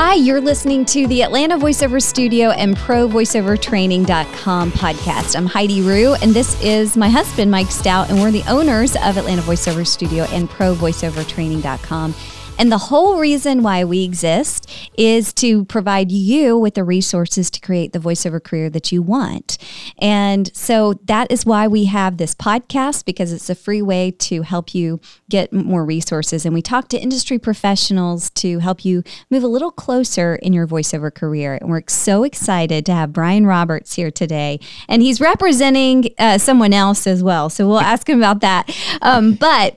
Hi, 0.00 0.14
you're 0.14 0.40
listening 0.40 0.84
to 0.84 1.08
the 1.08 1.24
Atlanta 1.24 1.58
Voiceover 1.58 2.00
Studio 2.00 2.50
and 2.50 2.76
ProVoiceOverTraining.com 2.76 4.70
podcast. 4.70 5.34
I'm 5.34 5.46
Heidi 5.46 5.80
Rew, 5.80 6.14
and 6.22 6.32
this 6.32 6.56
is 6.62 6.96
my 6.96 7.08
husband, 7.08 7.50
Mike 7.50 7.72
Stout, 7.72 8.08
and 8.08 8.20
we're 8.20 8.30
the 8.30 8.44
owners 8.48 8.94
of 8.94 9.16
Atlanta 9.16 9.42
Voiceover 9.42 9.84
Studio 9.84 10.22
and 10.30 10.48
ProVoiceOverTraining.com. 10.48 12.14
And 12.58 12.70
the 12.72 12.78
whole 12.78 13.18
reason 13.18 13.62
why 13.62 13.84
we 13.84 14.04
exist 14.04 14.70
is 14.96 15.32
to 15.34 15.64
provide 15.66 16.10
you 16.10 16.58
with 16.58 16.74
the 16.74 16.84
resources 16.84 17.50
to 17.50 17.60
create 17.60 17.92
the 17.92 17.98
voiceover 17.98 18.42
career 18.42 18.68
that 18.70 18.92
you 18.92 19.00
want. 19.00 19.56
And 19.98 20.54
so 20.54 20.94
that 21.04 21.30
is 21.30 21.46
why 21.46 21.66
we 21.68 21.86
have 21.86 22.16
this 22.16 22.34
podcast 22.34 23.04
because 23.04 23.32
it's 23.32 23.48
a 23.48 23.54
free 23.54 23.82
way 23.82 24.10
to 24.10 24.42
help 24.42 24.74
you 24.74 25.00
get 25.30 25.52
more 25.52 25.84
resources. 25.84 26.44
And 26.44 26.54
we 26.54 26.62
talk 26.62 26.88
to 26.88 26.98
industry 26.98 27.38
professionals 27.38 28.30
to 28.30 28.58
help 28.58 28.84
you 28.84 29.02
move 29.30 29.42
a 29.42 29.48
little 29.48 29.70
closer 29.70 30.36
in 30.36 30.52
your 30.52 30.66
voiceover 30.66 31.14
career. 31.14 31.54
And 31.54 31.70
we're 31.70 31.82
so 31.88 32.24
excited 32.24 32.84
to 32.86 32.92
have 32.92 33.12
Brian 33.12 33.46
Roberts 33.46 33.94
here 33.94 34.10
today. 34.10 34.58
And 34.88 35.02
he's 35.02 35.20
representing 35.20 36.14
uh, 36.18 36.38
someone 36.38 36.72
else 36.72 37.06
as 37.06 37.22
well. 37.22 37.48
So 37.50 37.68
we'll 37.68 37.80
ask 37.80 38.08
him 38.08 38.18
about 38.18 38.40
that. 38.40 38.74
Um, 39.02 39.34
but 39.34 39.76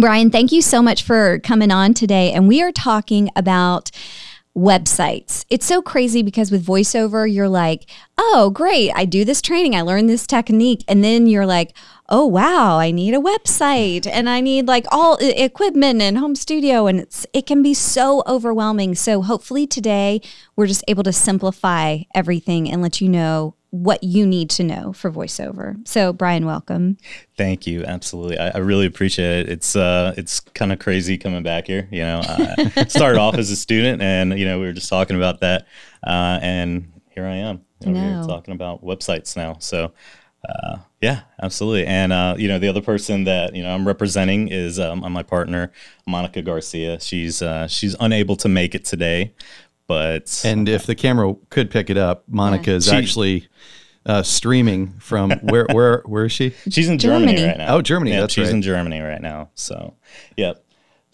Brian, 0.00 0.30
thank 0.30 0.52
you 0.52 0.60
so 0.60 0.82
much 0.82 1.02
for 1.02 1.38
coming 1.38 1.70
on 1.70 1.94
today. 1.94 2.32
And 2.32 2.46
we 2.46 2.62
are 2.62 2.72
talking 2.72 3.30
about 3.34 3.90
websites. 4.56 5.44
It's 5.50 5.66
so 5.66 5.82
crazy 5.82 6.22
because 6.22 6.50
with 6.50 6.66
voiceover, 6.66 7.30
you're 7.30 7.48
like, 7.48 7.90
oh, 8.16 8.50
great, 8.50 8.90
I 8.94 9.04
do 9.04 9.24
this 9.24 9.42
training, 9.42 9.74
I 9.74 9.82
learned 9.82 10.08
this 10.08 10.26
technique. 10.26 10.82
And 10.88 11.04
then 11.04 11.26
you're 11.26 11.46
like, 11.46 11.76
oh, 12.08 12.26
wow, 12.26 12.78
I 12.78 12.90
need 12.90 13.14
a 13.14 13.18
website 13.18 14.06
and 14.06 14.28
I 14.28 14.40
need 14.40 14.66
like 14.66 14.86
all 14.90 15.16
equipment 15.20 16.00
and 16.00 16.16
home 16.16 16.34
studio. 16.34 16.86
And 16.86 17.00
it's, 17.00 17.26
it 17.32 17.46
can 17.46 17.62
be 17.62 17.74
so 17.74 18.22
overwhelming. 18.26 18.94
So 18.94 19.22
hopefully 19.22 19.66
today 19.66 20.22
we're 20.56 20.66
just 20.66 20.84
able 20.88 21.02
to 21.02 21.12
simplify 21.12 22.00
everything 22.14 22.70
and 22.70 22.80
let 22.80 23.00
you 23.00 23.08
know 23.08 23.55
what 23.82 24.02
you 24.02 24.26
need 24.26 24.50
to 24.50 24.62
know 24.62 24.92
for 24.92 25.10
voiceover. 25.10 25.76
So, 25.86 26.12
Brian, 26.12 26.46
welcome. 26.46 26.96
Thank 27.36 27.66
you. 27.66 27.84
Absolutely, 27.84 28.38
I, 28.38 28.50
I 28.50 28.58
really 28.58 28.86
appreciate 28.86 29.40
it. 29.40 29.48
It's 29.48 29.76
uh, 29.76 30.14
it's 30.16 30.40
kind 30.40 30.72
of 30.72 30.78
crazy 30.78 31.18
coming 31.18 31.42
back 31.42 31.66
here. 31.66 31.88
You 31.90 32.02
know, 32.02 32.20
I 32.24 32.84
started 32.88 33.18
off 33.18 33.36
as 33.36 33.50
a 33.50 33.56
student, 33.56 34.02
and 34.02 34.38
you 34.38 34.44
know, 34.44 34.58
we 34.58 34.66
were 34.66 34.72
just 34.72 34.88
talking 34.88 35.16
about 35.16 35.40
that, 35.40 35.66
uh, 36.06 36.38
and 36.42 36.92
here 37.10 37.26
I 37.26 37.36
am 37.36 37.62
over 37.86 37.98
here 37.98 38.22
talking 38.26 38.54
about 38.54 38.84
websites 38.84 39.36
now. 39.36 39.56
So. 39.58 39.92
Uh, 40.48 40.76
yeah, 41.00 41.22
absolutely. 41.42 41.86
And 41.86 42.12
uh, 42.12 42.36
you 42.38 42.46
know, 42.46 42.60
the 42.60 42.68
other 42.68 42.80
person 42.80 43.24
that 43.24 43.56
you 43.56 43.64
know 43.64 43.74
I'm 43.74 43.86
representing 43.86 44.46
is 44.46 44.78
um, 44.78 45.00
my 45.12 45.24
partner, 45.24 45.72
Monica 46.06 46.40
Garcia. 46.40 47.00
She's 47.00 47.42
uh, 47.42 47.66
she's 47.66 47.96
unable 47.98 48.36
to 48.36 48.48
make 48.48 48.74
it 48.74 48.84
today, 48.84 49.34
but 49.86 50.42
and 50.44 50.68
if 50.68 50.86
the 50.86 50.94
camera 50.94 51.34
could 51.50 51.70
pick 51.70 51.90
it 51.90 51.96
up, 51.96 52.24
Monica 52.28 52.70
yeah. 52.70 52.76
is 52.76 52.86
she, 52.86 52.96
actually 52.96 53.48
uh, 54.04 54.22
streaming 54.22 54.94
from 54.98 55.30
where 55.42 55.66
where 55.72 56.02
where 56.06 56.24
is 56.26 56.32
she? 56.32 56.50
She's 56.70 56.88
in 56.88 56.98
Germany, 56.98 57.32
Germany 57.32 57.48
right 57.48 57.58
now. 57.58 57.74
Oh, 57.76 57.82
Germany. 57.82 58.12
Yeah, 58.12 58.20
that's 58.20 58.34
she's 58.34 58.46
right. 58.46 58.54
in 58.54 58.62
Germany 58.62 59.00
right 59.00 59.20
now. 59.20 59.50
So, 59.54 59.94
yep. 60.36 60.62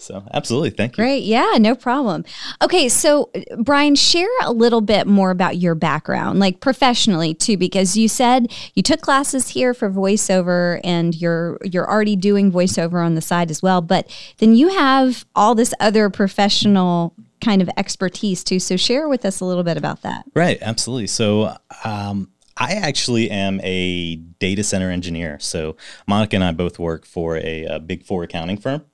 So, 0.02 0.24
absolutely. 0.34 0.70
Thank 0.70 0.96
you. 0.96 1.04
Great. 1.04 1.22
Yeah, 1.22 1.58
no 1.60 1.76
problem. 1.76 2.24
Okay. 2.60 2.88
So, 2.88 3.30
Brian, 3.58 3.94
share 3.94 4.28
a 4.42 4.52
little 4.52 4.80
bit 4.80 5.06
more 5.06 5.30
about 5.30 5.58
your 5.58 5.76
background, 5.76 6.40
like 6.40 6.58
professionally 6.58 7.34
too, 7.34 7.56
because 7.56 7.96
you 7.96 8.08
said 8.08 8.52
you 8.74 8.82
took 8.82 9.00
classes 9.00 9.50
here 9.50 9.72
for 9.72 9.88
voiceover 9.88 10.80
and 10.82 11.14
you're, 11.14 11.56
you're 11.62 11.88
already 11.88 12.16
doing 12.16 12.50
voiceover 12.50 13.04
on 13.04 13.14
the 13.14 13.20
side 13.20 13.48
as 13.48 13.62
well. 13.62 13.80
But 13.80 14.10
then 14.38 14.56
you 14.56 14.70
have 14.70 15.24
all 15.36 15.54
this 15.54 15.72
other 15.78 16.10
professional 16.10 17.14
kind 17.42 17.60
of 17.60 17.68
expertise 17.76 18.42
too. 18.42 18.58
So 18.58 18.77
share 18.77 19.08
with 19.08 19.24
us 19.24 19.40
a 19.40 19.44
little 19.44 19.64
bit 19.64 19.77
about 19.77 20.02
that. 20.02 20.24
Right, 20.34 20.58
absolutely. 20.62 21.08
So 21.08 21.56
um, 21.84 22.30
I 22.56 22.74
actually 22.74 23.30
am 23.30 23.61
a 23.62 24.17
data 24.17 24.62
center 24.64 24.90
engineer. 24.90 25.39
So 25.40 25.77
Monica 26.06 26.36
and 26.36 26.44
I 26.44 26.52
both 26.52 26.78
work 26.78 27.05
for 27.05 27.36
a, 27.39 27.64
a 27.64 27.78
big 27.78 28.05
four 28.05 28.22
accounting 28.22 28.56
firm. 28.56 28.84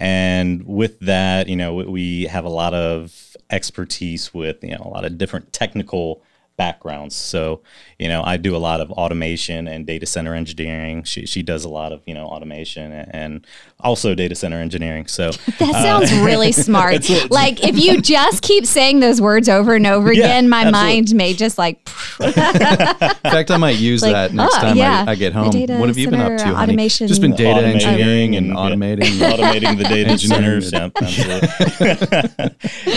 And 0.00 0.64
with 0.64 1.00
that, 1.00 1.48
you 1.48 1.56
know, 1.56 1.74
we 1.74 2.24
have 2.24 2.44
a 2.44 2.50
lot 2.50 2.72
of 2.72 3.36
expertise 3.50 4.32
with, 4.32 4.62
you 4.62 4.70
know, 4.70 4.82
a 4.84 4.88
lot 4.88 5.04
of 5.04 5.18
different 5.18 5.52
technical 5.52 6.22
backgrounds. 6.58 7.14
So, 7.16 7.62
you 7.98 8.08
know, 8.08 8.22
I 8.22 8.36
do 8.36 8.54
a 8.54 8.58
lot 8.58 8.80
of 8.80 8.90
automation 8.90 9.68
and 9.68 9.86
data 9.86 10.04
center 10.04 10.34
engineering. 10.34 11.04
She, 11.04 11.24
she 11.24 11.42
does 11.42 11.64
a 11.64 11.68
lot 11.68 11.92
of, 11.92 12.02
you 12.04 12.12
know, 12.12 12.26
automation 12.26 12.92
and 12.92 13.46
also 13.80 14.14
data 14.14 14.34
center 14.34 14.60
engineering. 14.60 15.06
So 15.06 15.30
that 15.30 15.72
sounds 15.72 16.12
uh, 16.12 16.24
really 16.24 16.52
smart. 16.66 17.08
like 17.30 17.64
if 17.64 17.78
you 17.78 18.02
just 18.02 18.42
keep 18.42 18.66
saying 18.66 19.00
those 19.00 19.20
words 19.20 19.48
over 19.48 19.76
and 19.76 19.86
over 19.86 20.12
yeah, 20.12 20.24
again, 20.24 20.48
my 20.48 20.64
absolutely. 20.64 20.94
mind 20.94 21.14
may 21.14 21.32
just 21.32 21.56
like. 21.56 21.76
In 22.20 22.32
fact, 22.32 23.50
I 23.52 23.56
might 23.56 23.78
use 23.78 24.02
like, 24.02 24.12
that 24.12 24.34
next 24.34 24.56
oh, 24.56 24.60
time 24.60 24.76
yeah. 24.76 25.04
I, 25.06 25.12
I, 25.12 25.14
get 25.14 25.32
home. 25.32 25.46
What 25.46 25.88
have 25.88 25.96
you 25.96 26.10
been 26.10 26.20
up 26.20 26.36
to, 26.38 26.44
honey? 26.44 26.56
Automation. 26.56 27.06
Just 27.06 27.20
been 27.20 27.36
data 27.36 27.60
automating 27.60 27.74
engineering 27.74 28.36
and, 28.36 28.48
and 28.48 28.56
automating. 28.56 28.98
automating 29.20 29.78
the 29.78 29.84
data 29.84 30.18
centers. 30.18 30.72
Yep, 30.72 30.92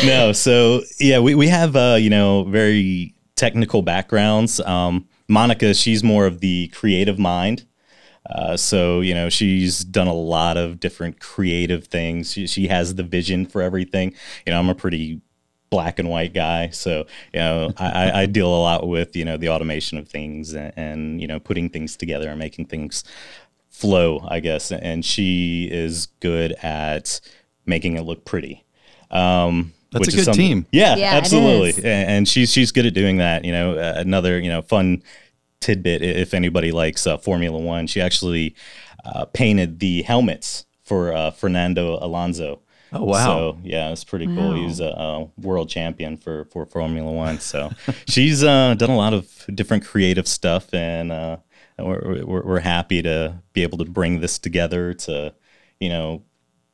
no, 0.06 0.32
so 0.32 0.82
yeah, 1.00 1.20
we, 1.20 1.36
we 1.36 1.48
have, 1.48 1.76
uh, 1.76 1.98
you 2.00 2.10
know, 2.10 2.44
very 2.46 3.14
technical 3.42 3.82
backgrounds. 3.82 4.60
Um, 4.60 5.08
Monica, 5.28 5.74
she's 5.74 6.04
more 6.04 6.28
of 6.28 6.42
the 6.42 6.68
creative 6.68 7.18
mind. 7.18 7.66
Uh, 8.30 8.56
so 8.56 9.02
you 9.02 9.16
know 9.16 9.30
she's 9.30 9.84
done 9.84 10.06
a 10.08 10.14
lot 10.14 10.56
of 10.56 10.80
different 10.80 11.20
creative 11.20 11.88
things. 11.88 12.34
She, 12.34 12.46
she 12.46 12.68
has 12.68 12.94
the 12.94 13.04
vision 13.04 13.48
for 13.48 13.64
everything. 13.64 14.14
You 14.46 14.54
know, 14.54 14.60
I'm 14.60 14.70
a 14.70 14.76
pretty 14.76 15.22
black 15.72 15.98
and 15.98 16.08
white 16.08 16.36
guy, 16.36 16.70
so 16.70 17.08
you 17.34 17.40
know 17.40 17.74
I, 17.78 18.22
I 18.22 18.26
deal 18.28 18.48
a 18.48 18.62
lot 18.62 18.88
with 18.88 19.16
you 19.16 19.26
know 19.26 19.38
the 19.38 19.50
automation 19.50 19.98
of 19.98 20.08
things 20.08 20.54
and, 20.54 20.72
and 20.78 21.20
you 21.20 21.26
know 21.26 21.40
putting 21.40 21.68
things 21.68 21.98
together 21.98 22.30
and 22.30 22.38
making 22.38 22.68
things 22.68 23.04
flow, 23.70 24.24
I 24.28 24.40
guess. 24.40 24.72
And 24.72 25.04
she 25.04 25.68
is 25.72 26.06
good 26.20 26.52
at 26.62 27.20
making 27.66 27.98
it 27.98 28.04
look 28.04 28.24
pretty. 28.24 28.64
Um, 29.10 29.74
that's 29.92 30.08
a 30.08 30.12
good 30.12 30.34
team. 30.34 30.66
Yeah, 30.72 30.96
yeah 30.96 31.14
absolutely. 31.14 31.84
And 31.84 32.28
she's 32.28 32.52
she's 32.52 32.72
good 32.72 32.86
at 32.86 32.94
doing 32.94 33.18
that. 33.18 33.46
You 33.46 33.52
know, 33.52 33.76
uh, 33.76 33.94
another 33.98 34.40
you 34.40 34.50
know 34.50 34.62
fun 34.62 35.04
tidbit 35.60 36.02
if 36.02 36.34
anybody 36.34 36.72
likes 36.72 37.06
uh, 37.06 37.18
Formula 37.18 37.58
One, 37.58 37.88
she 37.88 38.02
actually 38.02 38.56
uh, 39.06 39.26
painted 39.26 39.80
the 39.80 40.02
helmets 40.04 40.66
for 40.84 41.14
uh, 41.14 41.32
Fernando 41.32 41.98
Alonso. 42.02 42.62
Oh 42.94 43.06
wow! 43.06 43.26
So 43.26 43.58
yeah, 43.64 43.92
it's 43.92 44.04
pretty 44.04 44.28
wow. 44.28 44.36
cool. 44.36 44.54
He's 44.54 44.80
a, 44.82 44.88
a, 44.88 45.30
world 45.40 45.70
champion 45.70 46.18
for 46.18 46.46
for 46.46 46.66
Formula 46.66 47.10
One. 47.10 47.40
So 47.40 47.72
she's 48.08 48.44
uh, 48.44 48.76
done 48.76 48.90
a 48.90 48.98
lot 48.98 49.14
of 49.14 49.46
different 49.54 49.86
creative 49.86 50.28
stuff, 50.28 50.74
and 50.74 51.12
uh, 51.12 51.38
we're, 51.80 52.26
we're 52.26 52.44
we're 52.44 52.60
happy 52.60 53.02
to 53.02 53.42
be 53.54 53.64
able 53.64 53.78
to 53.78 53.86
bring 53.86 54.20
this 54.20 54.38
together 54.40 54.94
to 54.94 55.34
you 55.80 55.88
know 55.90 56.24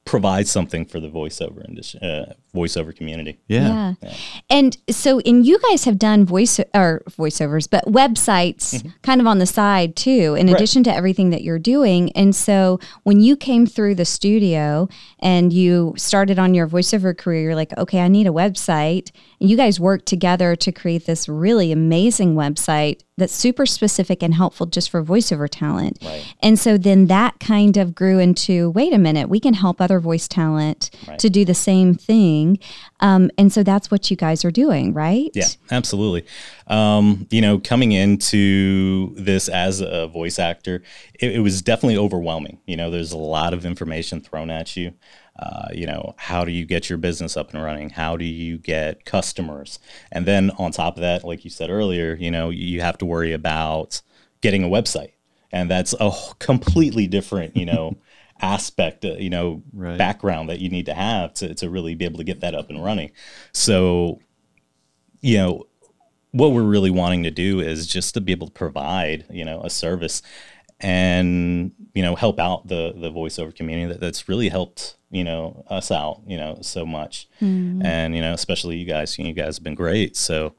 provide 0.07 0.47
something 0.47 0.85
for 0.85 0.99
the 0.99 1.09
voiceover 1.09 1.67
industry, 1.67 1.99
uh, 2.01 2.33
voiceover 2.55 2.95
community. 2.95 3.37
Yeah. 3.47 3.67
yeah. 3.67 3.93
yeah. 4.01 4.13
And 4.49 4.77
so, 4.89 5.19
and 5.19 5.45
you 5.45 5.59
guys 5.69 5.83
have 5.83 5.99
done 5.99 6.25
voice 6.25 6.59
or 6.73 7.03
voiceovers, 7.09 7.69
but 7.69 7.85
websites 7.85 8.75
mm-hmm. 8.75 8.89
kind 9.03 9.21
of 9.21 9.27
on 9.27 9.37
the 9.39 9.45
side 9.45 9.95
too, 9.95 10.35
in 10.35 10.47
right. 10.47 10.55
addition 10.55 10.83
to 10.85 10.93
everything 10.93 11.29
that 11.31 11.43
you're 11.43 11.59
doing. 11.59 12.11
And 12.13 12.35
so, 12.35 12.79
when 13.03 13.19
you 13.19 13.35
came 13.35 13.65
through 13.65 13.95
the 13.95 14.05
studio 14.05 14.87
and 15.19 15.51
you 15.51 15.93
started 15.97 16.39
on 16.39 16.53
your 16.53 16.67
voiceover 16.67 17.15
career, 17.15 17.41
you're 17.41 17.55
like, 17.55 17.77
okay, 17.77 17.99
I 17.99 18.07
need 18.07 18.27
a 18.27 18.31
website. 18.31 19.11
And 19.39 19.49
you 19.49 19.57
guys 19.57 19.79
worked 19.79 20.05
together 20.05 20.55
to 20.55 20.71
create 20.71 21.05
this 21.05 21.29
really 21.29 21.71
amazing 21.71 22.35
website 22.35 23.01
that's 23.17 23.33
super 23.33 23.65
specific 23.65 24.21
and 24.21 24.35
helpful 24.35 24.67
just 24.67 24.91
for 24.91 25.03
voiceover 25.03 25.47
talent. 25.49 25.97
Right. 26.03 26.35
And 26.41 26.59
so 26.59 26.77
then 26.77 27.07
that 27.07 27.39
kind 27.39 27.75
of 27.75 27.95
grew 27.95 28.19
into 28.19 28.69
wait 28.71 28.93
a 28.93 28.99
minute, 28.99 29.27
we 29.27 29.39
can 29.39 29.55
help 29.55 29.81
other 29.81 29.99
voice 29.99 30.27
talent 30.27 30.91
right. 31.07 31.17
to 31.17 31.29
do 31.29 31.43
the 31.43 31.55
same 31.55 31.95
thing. 31.95 32.59
Um, 32.99 33.31
and 33.37 33.51
so 33.51 33.63
that's 33.63 33.89
what 33.89 34.11
you 34.11 34.17
guys 34.17 34.45
are 34.45 34.51
doing, 34.51 34.93
right? 34.93 35.31
Yeah, 35.33 35.47
absolutely. 35.71 36.25
Um, 36.67 37.27
you 37.31 37.41
know, 37.41 37.57
coming 37.57 37.91
into 37.91 39.13
this 39.15 39.49
as 39.49 39.81
a 39.81 40.07
voice 40.07 40.37
actor, 40.37 40.83
it, 41.19 41.37
it 41.37 41.39
was 41.39 41.61
definitely 41.63 41.97
overwhelming. 41.97 42.59
You 42.67 42.77
know, 42.77 42.91
there's 42.91 43.13
a 43.13 43.17
lot 43.17 43.53
of 43.53 43.65
information 43.65 44.21
thrown 44.21 44.51
at 44.51 44.77
you. 44.77 44.93
Uh, 45.39 45.67
you 45.73 45.85
know, 45.85 46.15
how 46.17 46.43
do 46.43 46.51
you 46.51 46.65
get 46.65 46.89
your 46.89 46.97
business 46.97 47.37
up 47.37 47.53
and 47.53 47.63
running? 47.63 47.91
How 47.91 48.17
do 48.17 48.25
you 48.25 48.57
get 48.57 49.05
customers? 49.05 49.79
And 50.11 50.25
then 50.25 50.51
on 50.57 50.71
top 50.71 50.95
of 50.95 51.01
that, 51.01 51.23
like 51.23 51.43
you 51.43 51.51
said 51.51 51.69
earlier, 51.69 52.15
you 52.15 52.31
know, 52.31 52.49
you 52.49 52.81
have 52.81 52.97
to 52.99 53.05
worry 53.05 53.33
about 53.33 54.01
getting 54.41 54.63
a 54.63 54.67
website. 54.67 55.11
And 55.51 55.69
that's 55.69 55.93
a 55.99 56.11
completely 56.39 57.07
different, 57.07 57.55
you 57.55 57.65
know, 57.65 57.97
aspect, 58.41 59.05
uh, 59.05 59.13
you 59.13 59.29
know, 59.29 59.63
right. 59.73 59.97
background 59.97 60.49
that 60.49 60.59
you 60.59 60.69
need 60.69 60.85
to 60.87 60.93
have 60.93 61.33
to, 61.35 61.53
to 61.55 61.69
really 61.69 61.95
be 61.95 62.05
able 62.05 62.17
to 62.17 62.23
get 62.23 62.41
that 62.41 62.55
up 62.55 62.69
and 62.69 62.83
running. 62.83 63.11
So, 63.51 64.19
you 65.21 65.37
know, 65.37 65.67
what 66.31 66.51
we're 66.51 66.63
really 66.63 66.91
wanting 66.91 67.23
to 67.23 67.31
do 67.31 67.59
is 67.59 67.87
just 67.87 68.13
to 68.13 68.21
be 68.21 68.31
able 68.31 68.47
to 68.47 68.53
provide, 68.53 69.25
you 69.31 69.45
know, 69.45 69.61
a 69.63 69.69
service 69.69 70.21
and 70.79 71.71
you 71.93 72.03
know 72.03 72.15
help 72.15 72.39
out 72.39 72.67
the 72.67 72.93
the 72.95 73.11
voiceover 73.11 73.55
community 73.55 73.91
that, 73.91 73.99
that's 73.99 74.29
really 74.29 74.49
helped 74.49 74.95
you 75.09 75.23
know 75.23 75.63
us 75.69 75.91
out 75.91 76.21
you 76.27 76.37
know 76.37 76.57
so 76.61 76.85
much 76.85 77.27
mm. 77.41 77.83
and 77.83 78.15
you 78.15 78.21
know 78.21 78.33
especially 78.33 78.77
you 78.77 78.85
guys 78.85 79.17
you, 79.17 79.23
know, 79.23 79.29
you 79.29 79.33
guys 79.33 79.57
have 79.57 79.63
been 79.63 79.75
great 79.75 80.15
so 80.15 80.53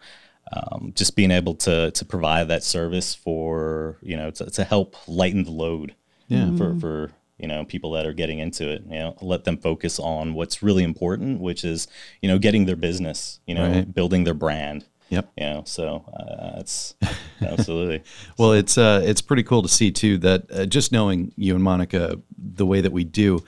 um, 0.53 0.93
just 0.95 1.15
being 1.15 1.31
able 1.31 1.55
to 1.55 1.91
to 1.93 2.05
provide 2.05 2.49
that 2.49 2.65
service 2.65 3.15
for 3.15 3.99
you 4.03 4.17
know 4.17 4.31
to, 4.31 4.51
to 4.51 4.65
help 4.65 4.97
lighten 5.07 5.45
the 5.45 5.51
load 5.51 5.95
yeah. 6.27 6.57
for 6.57 6.79
for 6.81 7.11
you 7.39 7.47
know 7.47 7.65
people 7.65 7.93
that 7.93 8.07
are 8.07 8.13
getting 8.13 8.39
into 8.39 8.69
it 8.69 8.83
you 8.89 8.99
know 8.99 9.17
let 9.21 9.45
them 9.45 9.57
focus 9.57 9.99
on 9.99 10.35
what's 10.35 10.63
really 10.63 10.83
important 10.83 11.41
which 11.41 11.65
is 11.65 11.87
you 12.23 12.29
know 12.29 12.39
getting 12.39 12.67
their 12.67 12.77
business 12.77 13.41
you 13.47 13.55
know 13.55 13.71
right. 13.71 13.95
building 13.95 14.25
their 14.25 14.35
brand 14.35 14.85
Yep. 15.11 15.33
You 15.37 15.45
know, 15.45 15.63
so 15.65 16.05
uh, 16.13 16.61
it's 16.61 16.95
absolutely. 17.41 18.03
well, 18.39 18.53
it's 18.53 18.77
uh, 18.77 19.03
it's 19.05 19.23
pretty 19.23 19.43
cool 19.43 19.63
to 19.63 19.69
see 19.69 19.91
too 19.91 20.19
that 20.19 20.51
uh, 20.53 20.67
just 20.67 20.93
knowing 20.93 21.33
you 21.37 21.55
and 21.55 21.65
Monica 21.65 22.19
the 22.37 22.67
way 22.67 22.81
that 22.81 22.93
we 22.93 23.05
do, 23.05 23.45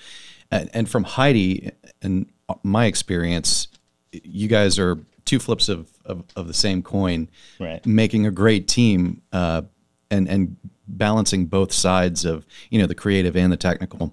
and, 0.51 0.71
and 0.73 0.89
from 0.89 1.05
Heidi 1.05 1.71
and 2.03 2.27
my 2.63 2.87
experience, 2.87 3.69
you 4.11 4.49
guys 4.49 4.79
are 4.79 4.99
two 5.25 5.39
flips 5.39 5.69
of, 5.69 5.91
of, 6.05 6.25
of 6.35 6.49
the 6.49 6.55
same 6.55 6.83
coin, 6.83 7.29
right. 7.61 7.85
making 7.87 8.27
a 8.27 8.31
great 8.31 8.67
team, 8.67 9.23
uh, 9.33 9.63
and 10.11 10.29
and 10.29 10.57
balancing 10.89 11.47
both 11.47 11.73
sides 11.73 12.25
of 12.25 12.47
you 12.71 12.79
know 12.79 12.87
the 12.87 12.95
creative 12.95 13.37
and 13.37 13.53
the 13.53 13.57
technical 13.57 14.13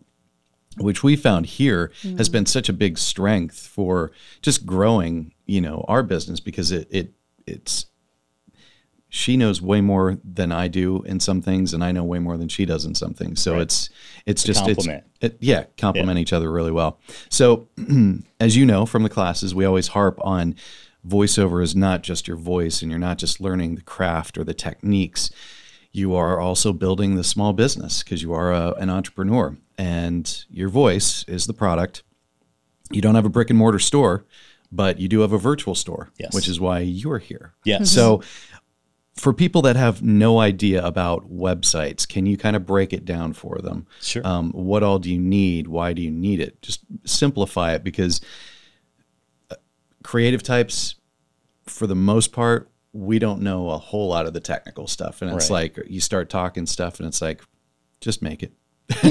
which 0.79 1.01
we 1.03 1.15
found 1.15 1.47
here 1.47 1.91
mm. 2.03 2.17
has 2.19 2.29
been 2.29 2.45
such 2.45 2.69
a 2.69 2.73
big 2.73 2.99
strength 2.99 3.65
for 3.65 4.11
just 4.43 4.65
growing 4.65 5.33
you 5.47 5.59
know 5.59 5.83
our 5.87 6.03
business 6.03 6.39
because 6.39 6.71
it, 6.71 6.87
it 6.91 7.13
it's 7.47 7.87
she 9.09 9.37
knows 9.37 9.61
way 9.61 9.81
more 9.81 10.17
than 10.23 10.51
I 10.51 10.67
do 10.67 11.01
in 11.03 11.19
some 11.19 11.41
things, 11.41 11.73
and 11.73 11.83
I 11.83 11.91
know 11.91 12.03
way 12.03 12.19
more 12.19 12.37
than 12.37 12.49
she 12.49 12.65
does 12.65 12.85
in 12.85 12.93
some 12.93 13.13
things. 13.13 13.41
So 13.41 13.53
right. 13.53 13.61
it's 13.61 13.89
it's 14.25 14.43
just 14.43 14.65
compliment. 14.65 15.05
it's 15.21 15.35
it, 15.35 15.37
yeah, 15.41 15.65
complement 15.77 16.17
yeah. 16.17 16.21
each 16.21 16.33
other 16.33 16.51
really 16.51 16.71
well. 16.71 16.99
So 17.29 17.69
as 18.39 18.57
you 18.57 18.65
know 18.65 18.85
from 18.85 19.03
the 19.03 19.09
classes, 19.09 19.55
we 19.55 19.65
always 19.65 19.89
harp 19.89 20.19
on 20.21 20.55
voiceover 21.07 21.63
is 21.63 21.75
not 21.75 22.03
just 22.03 22.27
your 22.27 22.37
voice, 22.37 22.81
and 22.81 22.91
you're 22.91 22.99
not 22.99 23.17
just 23.17 23.39
learning 23.39 23.75
the 23.75 23.81
craft 23.81 24.37
or 24.37 24.43
the 24.43 24.53
techniques. 24.53 25.31
You 25.93 26.13
are 26.15 26.39
also 26.39 26.73
building 26.73 27.15
the 27.15 27.23
small 27.23 27.53
business 27.53 28.03
because 28.03 28.21
you 28.21 28.33
are 28.33 28.51
a, 28.51 28.73
an 28.73 28.89
entrepreneur, 28.89 29.57
and 29.77 30.45
your 30.49 30.69
voice 30.69 31.23
is 31.27 31.47
the 31.47 31.53
product. 31.53 32.03
You 32.91 33.01
don't 33.01 33.15
have 33.15 33.25
a 33.25 33.29
brick 33.29 33.49
and 33.49 33.57
mortar 33.57 33.79
store, 33.79 34.25
but 34.71 34.99
you 34.99 35.07
do 35.07 35.21
have 35.21 35.33
a 35.33 35.37
virtual 35.37 35.75
store, 35.75 36.11
yes. 36.17 36.33
which 36.33 36.47
is 36.47 36.59
why 36.59 36.79
you're 36.79 37.19
here. 37.19 37.53
Yes. 37.63 37.89
So 37.91 38.21
for 39.15 39.33
people 39.33 39.61
that 39.63 39.75
have 39.75 40.01
no 40.03 40.39
idea 40.39 40.85
about 40.85 41.31
websites, 41.31 42.07
can 42.07 42.25
you 42.25 42.37
kind 42.37 42.55
of 42.55 42.65
break 42.65 42.93
it 42.93 43.05
down 43.05 43.33
for 43.33 43.59
them? 43.59 43.87
Sure. 44.01 44.25
Um, 44.25 44.51
what 44.51 44.83
all 44.83 44.99
do 44.99 45.11
you 45.11 45.19
need? 45.19 45.67
Why 45.67 45.93
do 45.93 46.01
you 46.01 46.11
need 46.11 46.39
it? 46.39 46.61
Just 46.61 46.81
simplify 47.03 47.73
it 47.73 47.83
because 47.83 48.21
uh, 49.49 49.55
creative 50.03 50.43
types, 50.43 50.95
for 51.65 51.87
the 51.87 51.95
most 51.95 52.31
part, 52.31 52.69
we 52.93 53.19
don't 53.19 53.41
know 53.41 53.69
a 53.69 53.77
whole 53.77 54.09
lot 54.09 54.25
of 54.25 54.33
the 54.33 54.39
technical 54.39 54.87
stuff. 54.87 55.21
And 55.21 55.31
it's 55.31 55.49
right. 55.49 55.75
like 55.75 55.89
you 55.89 55.99
start 55.99 56.29
talking 56.29 56.65
stuff 56.65 56.99
and 56.99 57.07
it's 57.07 57.21
like, 57.21 57.41
just 58.01 58.21
make 58.21 58.43
it. 58.43 58.53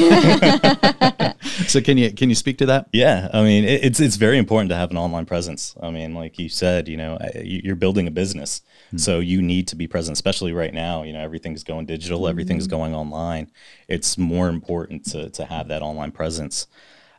so 1.66 1.82
can 1.82 1.98
you 1.98 2.10
can 2.10 2.30
you 2.30 2.34
speak 2.34 2.56
to 2.56 2.66
that? 2.66 2.88
Yeah, 2.94 3.28
I 3.32 3.42
mean 3.42 3.64
it, 3.64 3.84
it's 3.84 4.00
it's 4.00 4.16
very 4.16 4.38
important 4.38 4.70
to 4.70 4.76
have 4.76 4.90
an 4.90 4.96
online 4.96 5.26
presence. 5.26 5.76
I 5.82 5.90
mean, 5.90 6.14
like 6.14 6.38
you 6.38 6.48
said, 6.48 6.88
you 6.88 6.96
know, 6.96 7.18
you're 7.42 7.76
building 7.76 8.06
a 8.06 8.10
business, 8.10 8.62
mm-hmm. 8.86 8.96
so 8.96 9.20
you 9.20 9.42
need 9.42 9.68
to 9.68 9.76
be 9.76 9.86
present. 9.86 10.16
Especially 10.16 10.54
right 10.54 10.72
now, 10.72 11.02
you 11.02 11.12
know, 11.12 11.20
everything's 11.20 11.62
going 11.62 11.84
digital, 11.84 12.20
mm-hmm. 12.20 12.30
everything's 12.30 12.66
going 12.66 12.94
online. 12.94 13.50
It's 13.86 14.16
more 14.16 14.48
important 14.48 15.04
to 15.12 15.28
to 15.28 15.44
have 15.44 15.68
that 15.68 15.82
online 15.82 16.10
presence. 16.10 16.68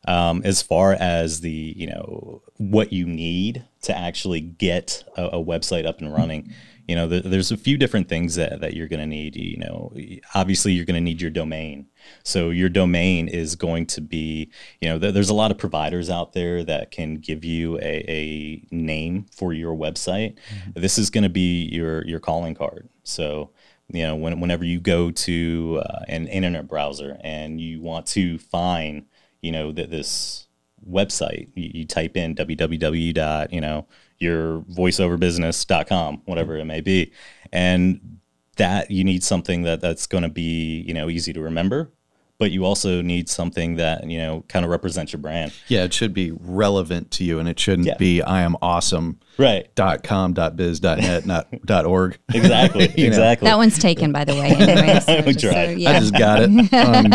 Um, 0.07 0.41
as 0.43 0.63
far 0.63 0.93
as 0.93 1.41
the 1.41 1.73
you 1.77 1.85
know 1.85 2.41
what 2.57 2.91
you 2.91 3.05
need 3.05 3.65
to 3.81 3.97
actually 3.97 4.41
get 4.41 5.03
a, 5.15 5.25
a 5.27 5.43
website 5.43 5.85
up 5.85 5.99
and 5.99 6.13
running. 6.13 6.53
You 6.87 6.95
know 6.95 7.07
there's 7.07 7.51
a 7.51 7.57
few 7.57 7.77
different 7.77 8.07
things 8.07 8.35
that, 8.35 8.61
that 8.61 8.73
you're 8.73 8.87
going 8.87 9.01
to 9.01 9.05
need 9.05 9.35
you 9.35 9.57
know 9.57 9.91
obviously 10.33 10.71
you're 10.71 10.85
going 10.85 10.95
to 10.95 11.01
need 11.01 11.21
your 11.21 11.31
domain. 11.31 11.87
So 12.23 12.49
your 12.49 12.69
domain 12.69 13.27
is 13.27 13.57
going 13.57 13.87
to 13.87 14.01
be 14.01 14.49
you 14.79 14.87
know 14.87 14.97
th- 14.97 15.13
there's 15.13 15.29
a 15.29 15.33
lot 15.33 15.51
of 15.51 15.57
providers 15.57 16.09
out 16.09 16.31
there 16.31 16.63
that 16.63 16.91
can 16.91 17.15
give 17.15 17.43
you 17.43 17.77
a, 17.79 18.05
a 18.07 18.63
name 18.71 19.25
for 19.35 19.51
your 19.51 19.75
website. 19.75 20.37
Mm-hmm. 20.49 20.81
this 20.81 20.97
is 20.97 21.09
going 21.09 21.25
to 21.25 21.29
be 21.29 21.65
your 21.65 22.05
your 22.05 22.21
calling 22.21 22.55
card. 22.55 22.87
So 23.03 23.49
you 23.91 24.03
know 24.03 24.15
when, 24.15 24.39
whenever 24.39 24.63
you 24.63 24.79
go 24.79 25.11
to 25.11 25.81
uh, 25.83 26.05
an 26.07 26.27
internet 26.27 26.69
browser 26.69 27.17
and 27.21 27.59
you 27.59 27.81
want 27.81 28.05
to 28.07 28.37
find 28.37 29.05
you 29.41 29.51
know 29.51 29.71
that 29.71 29.91
this 29.91 30.46
website 30.89 31.49
you, 31.55 31.71
you 31.73 31.85
type 31.85 32.15
in 32.15 32.35
www 32.35 33.13
Dot, 33.13 33.51
you 33.51 33.61
know 33.61 33.85
your 34.19 34.61
voiceoverbusiness.com, 34.61 36.21
whatever 36.25 36.57
it 36.57 36.65
may 36.65 36.81
be. 36.81 37.11
And 37.51 38.19
that 38.57 38.89
you 38.89 39.03
need 39.03 39.23
something 39.23 39.63
that 39.63 39.81
that's 39.81 40.07
going 40.07 40.23
to 40.23 40.29
be, 40.29 40.83
you 40.87 40.93
know, 40.93 41.09
easy 41.09 41.31
to 41.33 41.41
remember, 41.41 41.91
but 42.39 42.51
you 42.51 42.65
also 42.65 43.01
need 43.01 43.29
something 43.29 43.75
that, 43.77 44.07
you 44.09 44.19
know, 44.19 44.43
kind 44.47 44.63
of 44.63 44.69
represents 44.69 45.11
your 45.11 45.19
brand. 45.19 45.53
Yeah, 45.67 45.83
it 45.83 45.93
should 45.93 46.13
be 46.13 46.31
relevant 46.31 47.09
to 47.11 47.23
you 47.23 47.39
and 47.39 47.49
it 47.49 47.59
shouldn't 47.59 47.87
yeah. 47.87 47.97
be 47.97 48.21
I 48.21 48.41
am 48.41 48.55
awesome. 48.61 49.19
Right. 49.39 49.73
Dot 49.75 50.03
com, 50.03 50.33
dot 50.33 50.55
biz, 50.55 50.79
dot 50.79 50.99
net, 50.99 51.25
not 51.25 51.47
dot 51.65 51.85
org. 51.85 52.17
Exactly. 52.33 52.85
exactly. 52.97 53.47
That 53.47 53.57
one's 53.57 53.79
taken 53.79 54.11
by 54.11 54.23
the 54.23 54.33
way. 54.33 54.49
Anyways, 54.49 55.05
so 55.05 55.21
just, 55.31 55.41
so, 55.41 55.63
yeah. 55.63 55.89
I 55.91 55.99
just 55.99 56.13
got 56.13 56.43
it. 56.43 56.49
Um, 56.49 57.05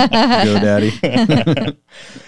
GoDaddy. 0.47 1.77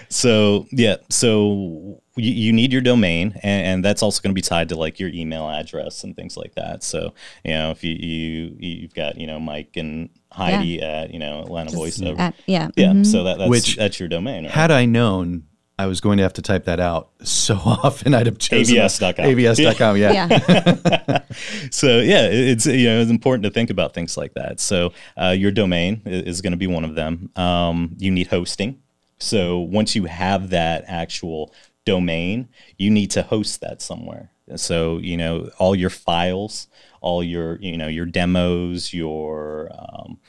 so 0.09 0.65
yeah, 0.71 0.95
so 1.09 2.01
you, 2.15 2.31
you 2.31 2.53
need 2.53 2.71
your 2.71 2.81
domain 2.81 3.33
and, 3.43 3.67
and 3.67 3.85
that's 3.85 4.01
also 4.01 4.21
going 4.21 4.31
to 4.31 4.35
be 4.35 4.41
tied 4.41 4.69
to 4.69 4.75
like 4.75 4.99
your 4.99 5.09
email 5.09 5.49
address 5.49 6.03
and 6.03 6.15
things 6.15 6.37
like 6.37 6.55
that 6.55 6.83
so 6.83 7.13
you 7.43 7.51
know 7.51 7.71
if 7.71 7.83
you, 7.83 7.93
you 7.93 8.55
you've 8.59 8.93
got 8.93 9.17
you 9.17 9.27
know 9.27 9.39
mike 9.39 9.75
and 9.75 10.09
heidi 10.35 10.79
yeah. 10.79 11.01
at 11.01 11.13
you 11.13 11.19
know 11.19 11.41
atlanta 11.41 11.71
Just 11.71 12.01
voiceover 12.01 12.19
at, 12.19 12.35
yeah 12.45 12.69
yeah 12.75 12.89
mm-hmm. 12.89 13.03
so 13.03 13.23
that, 13.23 13.37
that's 13.37 13.49
Which, 13.49 13.75
that's 13.75 13.99
your 13.99 14.09
domain 14.09 14.43
right? 14.43 14.51
had 14.51 14.71
i 14.71 14.85
known 14.85 15.43
I 15.77 15.87
was 15.87 15.99
going 15.99 16.17
to 16.17 16.23
have 16.23 16.33
to 16.33 16.41
type 16.41 16.65
that 16.65 16.79
out 16.79 17.09
so 17.23 17.55
often. 17.65 18.13
I'd 18.13 18.27
have 18.27 18.37
chosen 18.37 18.77
abs.com. 18.77 19.25
abs.com. 19.25 19.97
Yeah. 19.97 20.27
yeah. 20.29 21.19
so 21.69 21.99
yeah, 21.99 22.27
it's 22.27 22.65
you 22.65 22.85
know 22.85 23.01
it's 23.01 23.11
important 23.11 23.43
to 23.43 23.49
think 23.49 23.69
about 23.69 23.93
things 23.93 24.15
like 24.15 24.33
that. 24.35 24.61
So 24.61 24.93
uh, 25.21 25.35
your 25.37 25.51
domain 25.51 26.01
is, 26.05 26.35
is 26.35 26.41
going 26.41 26.51
to 26.51 26.57
be 26.57 26.67
one 26.67 26.85
of 26.85 26.95
them. 26.95 27.29
Um, 27.35 27.95
you 27.97 28.09
need 28.09 28.27
hosting. 28.27 28.81
So 29.19 29.59
once 29.59 29.95
you 29.95 30.05
have 30.05 30.49
that 30.51 30.85
actual 30.87 31.53
domain, 31.85 32.47
you 32.77 32.89
need 32.89 33.11
to 33.11 33.23
host 33.23 33.61
that 33.61 33.81
somewhere. 33.81 34.31
So 34.55 34.97
you 34.97 35.17
know 35.17 35.49
all 35.57 35.75
your 35.75 35.89
files, 35.89 36.67
all 37.01 37.23
your 37.23 37.57
you 37.61 37.77
know 37.77 37.87
your 37.87 38.05
demos, 38.05 38.93
your 38.93 39.71
um, 39.77 40.19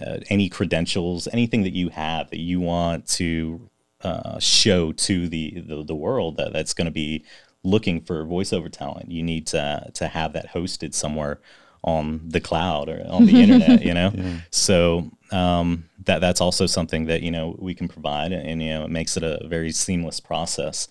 uh, 0.00 0.18
any 0.28 0.48
credentials, 0.48 1.28
anything 1.32 1.62
that 1.62 1.74
you 1.74 1.88
have 1.90 2.30
that 2.30 2.40
you 2.40 2.60
want 2.60 3.06
to 3.06 3.68
uh, 4.02 4.38
show 4.38 4.92
to 4.92 5.28
the, 5.28 5.60
the, 5.60 5.84
the 5.84 5.94
world 5.94 6.36
that 6.36 6.52
that's 6.52 6.74
going 6.74 6.86
to 6.86 6.92
be 6.92 7.24
looking 7.62 8.00
for 8.00 8.24
voiceover 8.24 8.70
talent. 8.70 9.10
You 9.10 9.22
need 9.22 9.46
to 9.48 9.90
to 9.94 10.08
have 10.08 10.32
that 10.32 10.52
hosted 10.52 10.94
somewhere 10.94 11.40
on 11.84 12.20
the 12.28 12.40
cloud 12.40 12.88
or 12.88 13.04
on 13.08 13.26
the 13.26 13.40
internet. 13.40 13.82
You 13.82 13.94
know, 13.94 14.12
yeah. 14.14 14.38
so 14.50 15.10
um, 15.30 15.88
that 16.04 16.20
that's 16.20 16.40
also 16.40 16.66
something 16.66 17.06
that 17.06 17.22
you 17.22 17.30
know 17.30 17.56
we 17.58 17.74
can 17.74 17.88
provide, 17.88 18.32
and, 18.32 18.46
and 18.46 18.62
you 18.62 18.70
know 18.70 18.84
it 18.84 18.90
makes 18.90 19.16
it 19.16 19.22
a 19.22 19.46
very 19.46 19.72
seamless 19.72 20.20
process. 20.20 20.88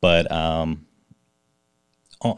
But 0.00 0.30
um, 0.30 0.86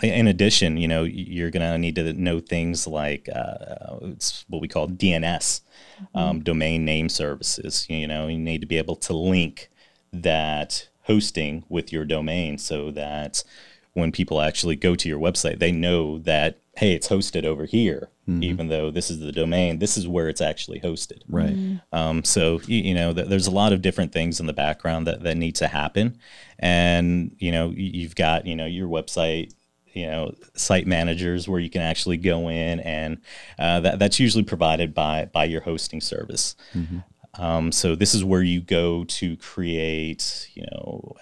in 0.03 0.27
addition, 0.27 0.77
you 0.77 0.89
know, 0.89 1.05
you're 1.05 1.51
gonna 1.51 1.79
need 1.79 1.95
to 1.97 2.13
know 2.13 2.41
things 2.41 2.87
like 2.87 3.29
uh, 3.35 3.97
it's 4.03 4.45
what 4.49 4.61
we 4.61 4.69
call 4.69 4.89
DNS, 4.89 5.21
mm-hmm. 5.23 6.19
um, 6.19 6.41
domain 6.41 6.85
name 6.85 7.09
services. 7.09 7.87
You 7.89 8.07
know, 8.07 8.27
you 8.29 8.39
need 8.39 8.61
to 8.61 8.67
be 8.67 8.79
able 8.79 8.97
to 8.97 9.13
link 9.13 9.71
that 10.13 10.89
hosting 11.03 11.65
with 11.69 11.93
your 11.93 12.05
domain 12.05 12.59
so 12.59 12.91
that 12.91 13.45
when 13.95 14.13
people 14.13 14.41
actually 14.41 14.77
go 14.77 14.95
to 14.95 15.09
your 15.09 15.19
website, 15.19 15.59
they 15.59 15.73
know 15.73 16.19
that 16.21 16.59
hey, 16.79 16.93
it's 16.93 17.09
hosted 17.09 17.45
over 17.45 17.65
here, 17.65 18.09
mm-hmm. 18.29 18.41
even 18.45 18.69
though 18.69 18.89
this 18.89 19.11
is 19.11 19.19
the 19.19 19.33
domain. 19.33 19.81
This 19.81 19.97
is 19.97 20.07
where 20.07 20.29
it's 20.29 20.41
actually 20.41 20.79
hosted. 20.79 21.23
Right. 21.29 21.57
Mm-hmm. 21.57 21.77
Um, 21.93 22.23
so 22.23 22.61
you, 22.67 22.83
you 22.83 22.95
know, 22.95 23.13
th- 23.13 23.27
there's 23.27 23.49
a 23.49 23.53
lot 23.53 23.73
of 23.73 23.83
different 23.83 24.13
things 24.13 24.39
in 24.39 24.47
the 24.47 24.53
background 24.53 25.07
that 25.09 25.23
that 25.25 25.37
need 25.37 25.57
to 25.57 25.67
happen, 25.67 26.19
and 26.59 27.35
you 27.39 27.51
know, 27.51 27.73
you've 27.77 28.15
got 28.15 28.47
you 28.47 28.55
know 28.57 28.67
your 28.67 28.89
website. 28.89 29.53
You 29.99 30.07
know, 30.07 30.35
site 30.55 30.87
managers 30.87 31.49
where 31.49 31.61
you 31.61 31.71
can 31.71 31.83
actually 31.83 32.17
go 32.17 32.49
in, 32.49 32.81
and 32.81 33.19
uh, 33.59 33.81
that, 33.81 33.99
that's 33.99 34.21
usually 34.21 34.45
provided 34.45 34.95
by 34.95 35.27
by 35.33 35.45
your 35.45 35.63
hosting 35.63 36.01
service. 36.01 36.57
Mm-hmm. 36.75 36.99
Um, 37.43 37.73
so 37.73 37.95
this 37.95 38.15
is 38.15 38.25
where 38.25 38.43
you 38.43 38.61
go 38.61 39.05
to 39.05 39.37
create, 39.37 40.51
you 40.55 40.65
know, 40.73 41.15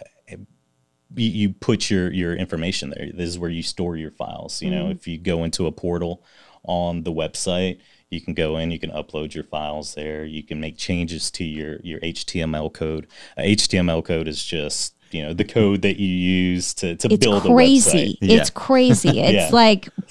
you, 1.15 1.53
put 1.53 1.91
your 1.91 2.13
your 2.13 2.35
information 2.35 2.91
there. 2.91 3.11
This 3.13 3.29
is 3.29 3.39
where 3.39 3.51
you 3.51 3.63
store 3.63 3.97
your 3.97 4.11
files. 4.11 4.63
You 4.63 4.71
know, 4.71 4.85
mm-hmm. 4.85 4.93
if 4.93 5.07
you 5.07 5.19
go 5.19 5.45
into 5.45 5.67
a 5.67 5.73
portal 5.73 6.23
on 6.65 7.05
the 7.05 7.13
website, 7.13 7.79
you 8.11 8.17
You 8.17 8.21
can 8.21 8.35
go 8.35 8.57
in, 8.57 8.71
you 8.71 8.79
can 8.79 8.91
upload 8.91 9.35
your 9.35 9.45
files 9.45 9.95
there. 9.95 10.25
You 10.25 10.43
can 10.43 10.61
make 10.61 10.77
changes 10.77 11.31
to 11.33 11.45
your 11.45 11.81
your 11.83 12.01
HTML 12.01 12.73
code. 12.73 13.07
Uh, 13.37 13.43
HTML 13.43 14.05
code 14.05 14.29
is 14.29 14.45
just 14.45 14.95
you 15.13 15.23
know 15.23 15.33
the 15.33 15.45
code 15.45 15.83
that 15.83 15.99
you 16.01 16.09
use 16.09 16.75
to, 16.75 16.97
to 16.97 17.09
it's 17.13 17.25
build 17.25 17.43
crazy. 17.45 17.91
a 17.91 18.03
website. 18.15 18.19
It's 18.21 18.51
crazy. 18.51 19.21
It's 19.21 19.33
Yeah. 19.35 19.49
like 19.53 19.89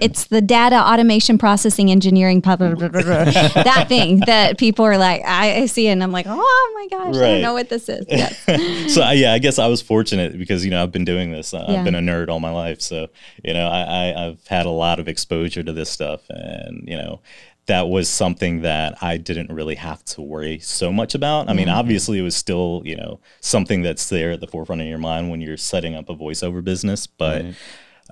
it's 0.00 0.26
the 0.26 0.40
data 0.40 0.76
automation 0.76 1.38
processing 1.38 1.90
engineering 1.90 2.40
blah, 2.40 2.56
blah, 2.56 2.74
blah, 2.74 2.88
blah, 2.88 3.02
blah. 3.02 3.24
that 3.24 3.86
thing 3.88 4.20
that 4.26 4.58
people 4.58 4.84
are 4.84 4.98
like 4.98 5.22
I, 5.24 5.62
I 5.62 5.66
see 5.66 5.88
it 5.88 5.92
and 5.92 6.02
I'm 6.02 6.12
like 6.12 6.26
oh 6.28 6.72
my 6.74 6.98
gosh 6.98 7.16
I 7.16 7.20
don't 7.32 7.42
know 7.42 7.52
what 7.54 7.68
this 7.68 7.88
is. 7.88 8.04
Yes. 8.18 8.94
so 8.94 9.08
yeah, 9.10 9.32
I 9.32 9.38
guess 9.38 9.58
I 9.58 9.66
was 9.66 9.80
fortunate 9.82 10.38
because 10.38 10.64
you 10.64 10.70
know 10.70 10.82
I've 10.82 10.92
been 10.92 11.04
doing 11.04 11.30
this. 11.30 11.52
Uh, 11.54 11.64
Yeah. 11.68 11.78
I've 11.78 11.84
been 11.84 11.94
a 11.94 12.00
nerd 12.00 12.28
all 12.28 12.40
my 12.40 12.50
life, 12.50 12.80
so 12.80 13.08
you 13.44 13.54
know 13.54 13.68
I, 13.68 13.80
I, 14.10 14.26
I've 14.26 14.46
had 14.48 14.66
a 14.66 14.70
lot 14.70 14.98
of 14.98 15.08
exposure 15.08 15.62
to 15.62 15.72
this 15.72 15.90
stuff, 15.90 16.20
and 16.30 16.88
you 16.88 16.96
know 16.96 17.20
that 17.68 17.88
was 17.88 18.08
something 18.08 18.62
that 18.62 18.96
I 19.02 19.16
didn't 19.16 19.50
really 19.52 19.76
have 19.76 20.04
to 20.06 20.20
worry 20.22 20.58
so 20.58 20.90
much 20.92 21.14
about. 21.14 21.48
I 21.48 21.52
mean, 21.52 21.68
obviously 21.68 22.18
it 22.18 22.22
was 22.22 22.34
still 22.36 22.82
you 22.84 22.96
know 22.96 23.20
something 23.40 23.82
that's 23.82 24.08
there 24.08 24.32
at 24.32 24.40
the 24.40 24.46
forefront 24.46 24.80
of 24.82 24.88
your 24.88 24.98
mind 24.98 25.30
when 25.30 25.40
you're 25.40 25.56
setting 25.56 25.94
up 25.94 26.08
a 26.08 26.14
voiceover 26.16 26.62
business, 26.64 27.06
but 27.06 27.44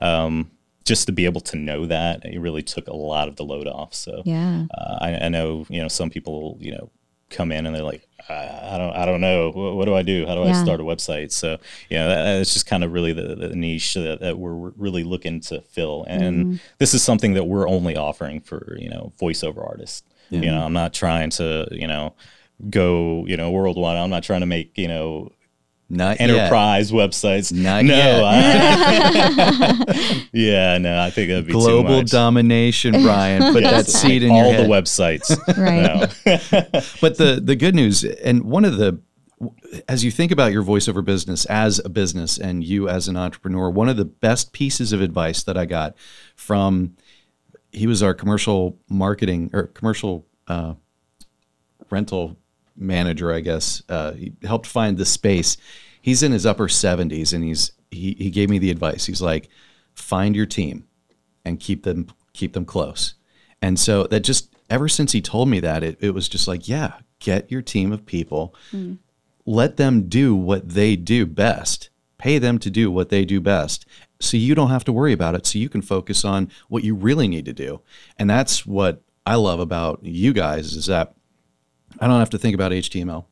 um, 0.00 0.50
just 0.84 1.06
to 1.06 1.12
be 1.12 1.24
able 1.24 1.40
to 1.40 1.56
know 1.56 1.86
that 1.86 2.24
it 2.24 2.38
really 2.38 2.62
took 2.62 2.86
a 2.86 2.94
lot 2.94 3.28
of 3.28 3.36
the 3.36 3.44
load 3.44 3.66
off. 3.66 3.92
So 3.94 4.22
Yeah. 4.24 4.66
uh, 4.72 4.98
I, 5.00 5.14
I 5.26 5.28
know 5.28 5.66
you 5.68 5.80
know 5.82 5.88
some 5.88 6.10
people 6.10 6.58
you 6.60 6.72
know 6.72 6.90
come 7.30 7.50
in 7.52 7.66
and 7.66 7.74
they're 7.74 7.82
like 7.82 8.06
I, 8.28 8.74
I 8.74 8.78
don't 8.78 8.92
I 8.96 9.06
don't 9.06 9.20
know. 9.20 9.50
What, 9.52 9.74
what 9.76 9.84
do 9.84 9.94
I 9.94 10.02
do? 10.02 10.26
How 10.26 10.34
do 10.34 10.40
Yeah. 10.42 10.58
I 10.58 10.64
start 10.64 10.80
a 10.80 10.84
website? 10.84 11.30
So 11.32 11.58
you 11.88 11.96
know 11.96 12.08
that, 12.08 12.24
that's 12.38 12.52
just 12.52 12.66
kind 12.66 12.82
of 12.82 12.92
really 12.92 13.12
the, 13.12 13.34
the 13.36 13.54
niche 13.54 13.94
that, 13.94 14.18
that 14.20 14.38
we're 14.38 14.54
really 14.76 15.04
looking 15.04 15.40
to 15.42 15.60
fill. 15.62 16.04
And 16.08 16.46
Mm-hmm. 16.46 16.56
this 16.78 16.92
is 16.94 17.02
something 17.04 17.34
that 17.34 17.44
we're 17.44 17.68
only 17.68 17.96
offering 17.96 18.40
for 18.40 18.76
you 18.80 18.90
know 18.90 19.12
voiceover 19.20 19.64
artists. 19.66 20.02
You 20.30 20.40
know 20.50 20.60
I'm 20.64 20.72
not 20.72 20.92
trying 20.92 21.30
to 21.30 21.68
you 21.70 21.86
know 21.86 22.14
go 22.70 23.24
you 23.26 23.36
know 23.36 23.50
worldwide. 23.52 23.96
I'm 23.96 24.10
not 24.10 24.24
trying 24.24 24.40
to 24.40 24.46
make 24.46 24.76
you 24.76 24.88
know 24.88 25.30
Not 25.88 26.18
yet. 26.20 26.30
enterprise 26.30 26.90
websites 26.90 27.52
Not 27.52 27.84
no 27.84 27.94
yet. 27.94 28.24
I- 28.24 30.28
yeah 30.32 30.78
no 30.78 31.00
I 31.00 31.10
think 31.10 31.28
that'd 31.28 31.46
be 31.46 31.52
too 31.52 31.58
Global 31.58 31.98
much. 31.98 32.10
domination, 32.10 32.92
Brian. 33.02 33.52
Put 33.52 33.62
that 33.62 33.72
Yes, 33.86 33.92
seed 33.92 34.22
in 34.24 34.30
all 34.32 34.46
your 34.50 34.54
head. 34.54 34.64
the 34.66 34.68
websites 34.68 35.30
Right. 35.56 36.08
But 37.00 37.18
the 37.18 37.40
the 37.42 37.54
good 37.56 37.74
news, 37.74 38.04
and 38.04 38.44
one 38.44 38.64
of 38.64 38.76
the 38.78 39.00
as 39.88 40.02
you 40.02 40.10
think 40.10 40.32
about 40.32 40.50
your 40.52 40.62
voiceover 40.64 41.04
business 41.04 41.44
as 41.46 41.78
a 41.84 41.88
business 41.90 42.38
and 42.38 42.64
you 42.64 42.88
as 42.88 43.06
an 43.06 43.16
entrepreneur, 43.16 43.68
one 43.70 43.88
of 43.88 43.96
the 43.98 44.04
best 44.06 44.52
pieces 44.52 44.92
of 44.92 45.00
advice 45.02 45.42
that 45.42 45.56
I 45.58 45.66
got 45.66 45.94
from 46.34 46.96
he 47.70 47.86
was 47.86 48.02
our 48.02 48.14
commercial 48.14 48.78
marketing 48.88 49.50
or 49.52 49.64
commercial 49.68 50.26
uh, 50.48 50.74
rental 51.90 52.36
manager, 52.76 53.32
I 53.32 53.40
guess. 53.40 53.82
Uh, 53.88 54.12
he 54.12 54.32
helped 54.42 54.66
find 54.66 54.96
the 54.96 55.06
space. 55.06 55.56
He's 56.00 56.22
in 56.22 56.32
his 56.32 56.46
upper 56.46 56.68
70s, 56.68 57.32
and 57.32 57.44
he's 57.44 57.72
he 57.90 58.14
he 58.18 58.30
gave 58.30 58.50
me 58.50 58.58
the 58.58 58.70
advice. 58.70 59.06
He's 59.06 59.22
like, 59.22 59.48
find 59.94 60.36
your 60.36 60.46
team 60.46 60.86
and 61.44 61.60
keep 61.60 61.84
them 61.84 62.08
keep 62.32 62.52
them 62.52 62.64
close. 62.64 63.14
And 63.62 63.78
so 63.78 64.04
that 64.04 64.20
just 64.20 64.54
ever 64.68 64.88
since 64.88 65.12
he 65.12 65.20
told 65.20 65.48
me 65.48 65.60
that, 65.60 65.82
it, 65.82 65.96
it 66.00 66.10
was 66.10 66.28
just 66.28 66.46
like, 66.46 66.68
yeah, 66.68 66.94
get 67.18 67.50
your 67.50 67.62
team 67.62 67.92
of 67.92 68.04
people, 68.04 68.54
let 69.46 69.76
them 69.76 70.08
do 70.08 70.34
what 70.34 70.68
they 70.70 70.96
do 70.96 71.24
best, 71.24 71.88
pay 72.18 72.38
them 72.38 72.58
to 72.58 72.70
do 72.70 72.90
what 72.90 73.08
they 73.08 73.24
do 73.24 73.40
best. 73.40 73.86
So 74.20 74.36
you 74.36 74.54
don't 74.54 74.70
have 74.70 74.84
to 74.84 74.92
worry 74.92 75.12
about 75.12 75.34
it. 75.34 75.46
So 75.46 75.58
you 75.58 75.68
can 75.68 75.82
focus 75.82 76.24
on 76.24 76.50
what 76.68 76.84
you 76.84 76.94
really 76.94 77.28
need 77.28 77.44
to 77.46 77.52
do. 77.52 77.80
And 78.18 78.28
that's 78.28 78.66
what 78.66 79.02
I 79.24 79.34
love 79.36 79.60
about 79.60 80.00
you 80.02 80.32
guys 80.32 80.74
is 80.74 80.86
that 80.86 81.14
I 82.00 82.06
don't 82.06 82.18
have 82.18 82.30
to 82.30 82.38
think 82.38 82.54
about 82.54 82.72
HTML. 82.72 83.24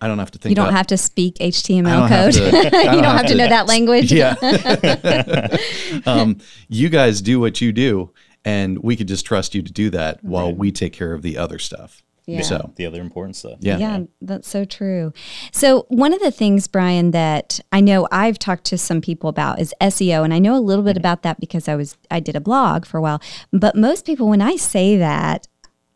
I 0.00 0.08
don't 0.08 0.18
have 0.18 0.30
to 0.30 0.38
think 0.38 0.50
You 0.50 0.56
don't 0.56 0.66
about 0.68 0.76
have 0.76 0.86
to 0.88 0.96
speak 0.96 1.36
I 1.40 1.48
HTML 1.48 1.84
don't 1.84 2.08
have 2.08 2.34
code. 2.34 2.52
to- 2.52 2.76
I 2.76 2.94
you 2.94 3.02
don't 3.02 3.16
have, 3.16 3.26
to 3.26 3.34
know 3.34 3.48
that 3.48 3.66
language. 3.66 4.10
Yeah. 4.12 4.34
um, 6.06 6.38
you 6.68 6.88
guys 6.88 7.20
do 7.20 7.40
what 7.40 7.60
you 7.60 7.72
do, 7.72 8.10
and 8.44 8.78
we 8.82 8.96
could 8.96 9.08
just 9.08 9.26
trust 9.26 9.54
you 9.54 9.62
to 9.62 9.72
do 9.72 9.90
that 9.90 10.22
while 10.24 10.52
we 10.52 10.72
take 10.72 10.92
care 10.92 11.12
of 11.12 11.22
the 11.22 11.36
other 11.36 11.58
stuff. 11.58 12.02
Yeah. 12.26 12.42
So, 12.42 12.72
the 12.74 12.86
other 12.86 13.00
important 13.00 13.36
stuff. 13.36 13.58
yeah. 13.60 13.78
Yeah, 13.78 14.00
that's 14.20 14.48
so 14.48 14.64
true. 14.64 15.12
So, 15.52 15.86
one 15.90 16.12
of 16.12 16.18
the 16.18 16.32
things, 16.32 16.66
Brian, 16.66 17.12
that 17.12 17.60
I 17.70 17.80
know 17.80 18.08
I've 18.10 18.36
talked 18.36 18.64
to 18.64 18.78
some 18.78 19.00
people 19.00 19.30
about 19.30 19.60
is 19.60 19.72
SEO, 19.80 20.24
and 20.24 20.34
I 20.34 20.40
know 20.40 20.56
a 20.56 20.58
little 20.58 20.82
bit 20.82 20.96
about 20.96 21.22
that 21.22 21.38
because 21.38 21.68
I 21.68 21.76
was 21.76 21.96
I 22.10 22.18
did 22.18 22.34
a 22.34 22.40
blog 22.40 22.84
for 22.84 22.98
a 22.98 23.00
while. 23.00 23.22
But 23.52 23.76
most 23.76 24.04
people, 24.04 24.28
when 24.28 24.42
I 24.42 24.56
say 24.56 24.96
that, 24.96 25.46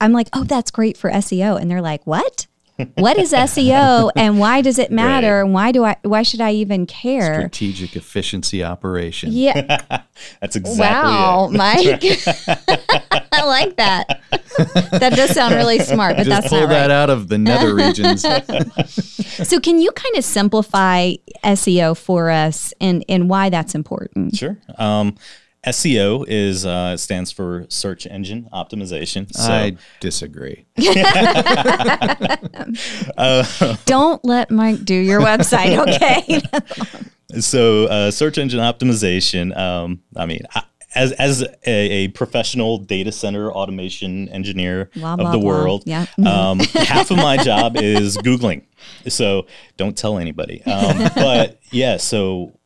I'm 0.00 0.12
like, 0.12 0.28
"Oh, 0.32 0.44
that's 0.44 0.70
great 0.70 0.96
for 0.96 1.10
SEO," 1.10 1.60
and 1.60 1.70
they're 1.70 1.82
like, 1.82 2.06
"What? 2.06 2.46
What 2.94 3.18
is 3.18 3.34
SEO, 3.34 4.10
and 4.16 4.38
why 4.38 4.62
does 4.62 4.78
it 4.78 4.90
matter? 4.90 5.42
And 5.42 5.52
why 5.52 5.70
do 5.70 5.84
I? 5.84 5.96
Why 6.02 6.22
should 6.22 6.40
I 6.40 6.52
even 6.52 6.86
care?" 6.86 7.34
Strategic 7.34 7.94
efficiency 7.96 8.64
operation. 8.64 9.32
Yeah. 9.32 10.02
That's 10.40 10.56
exactly 10.56 10.80
Wow, 11.12 11.50
it. 11.52 11.56
Mike. 11.56 12.02
I 13.32 13.44
like 13.44 13.76
that. 13.76 14.20
that 14.92 15.12
does 15.14 15.30
sound 15.30 15.54
really 15.54 15.78
smart, 15.78 16.16
but 16.16 16.24
Just 16.26 16.28
that's 16.28 16.48
pull 16.48 16.60
not 16.60 16.68
that 16.70 16.82
right. 16.82 16.90
out 16.90 17.10
of 17.10 17.28
the 17.28 17.38
nether 17.38 17.74
regions. 17.74 18.24
So, 19.46 19.58
can 19.58 19.78
you 19.80 19.90
kind 19.92 20.16
of 20.16 20.24
simplify 20.24 21.12
SEO 21.44 21.96
for 21.96 22.28
us 22.30 22.74
and, 22.80 23.02
and 23.08 23.30
why 23.30 23.48
that's 23.48 23.74
important? 23.74 24.36
Sure. 24.36 24.58
Um, 24.76 25.16
SEO 25.66 26.24
is 26.26 26.64
uh, 26.64 26.96
stands 26.96 27.30
for 27.30 27.66
search 27.68 28.06
engine 28.06 28.48
optimization. 28.52 29.30
So 29.34 29.52
I 29.52 29.76
disagree. 30.00 30.64
Don't 33.84 34.24
let 34.24 34.50
Mike 34.50 34.84
do 34.84 34.94
your 34.94 35.20
website, 35.20 35.78
okay? 35.86 36.40
so 37.40 37.84
uh, 37.86 38.10
search 38.10 38.38
engine 38.38 38.60
optimization. 38.60 39.56
Um, 39.56 40.00
I 40.16 40.26
mean. 40.26 40.42
I, 40.54 40.62
as, 40.92 41.12
as 41.12 41.42
a, 41.42 41.48
a 41.68 42.08
professional 42.08 42.76
data 42.78 43.12
center 43.12 43.52
automation 43.52 44.28
engineer 44.30 44.90
Blah, 44.96 45.12
of 45.12 45.18
blah, 45.20 45.30
the 45.30 45.38
blah. 45.38 45.46
world, 45.46 45.84
Yeah. 45.86 46.06
um, 46.26 46.58
half 46.58 47.12
of 47.12 47.16
my 47.16 47.36
job 47.36 47.76
is 47.76 48.16
Googling. 48.18 48.64
So 49.06 49.46
don't 49.76 49.96
tell 49.96 50.18
anybody. 50.18 50.64
Um, 50.64 50.98
but 51.14 51.60
yeah, 51.70 51.96
so 51.96 52.58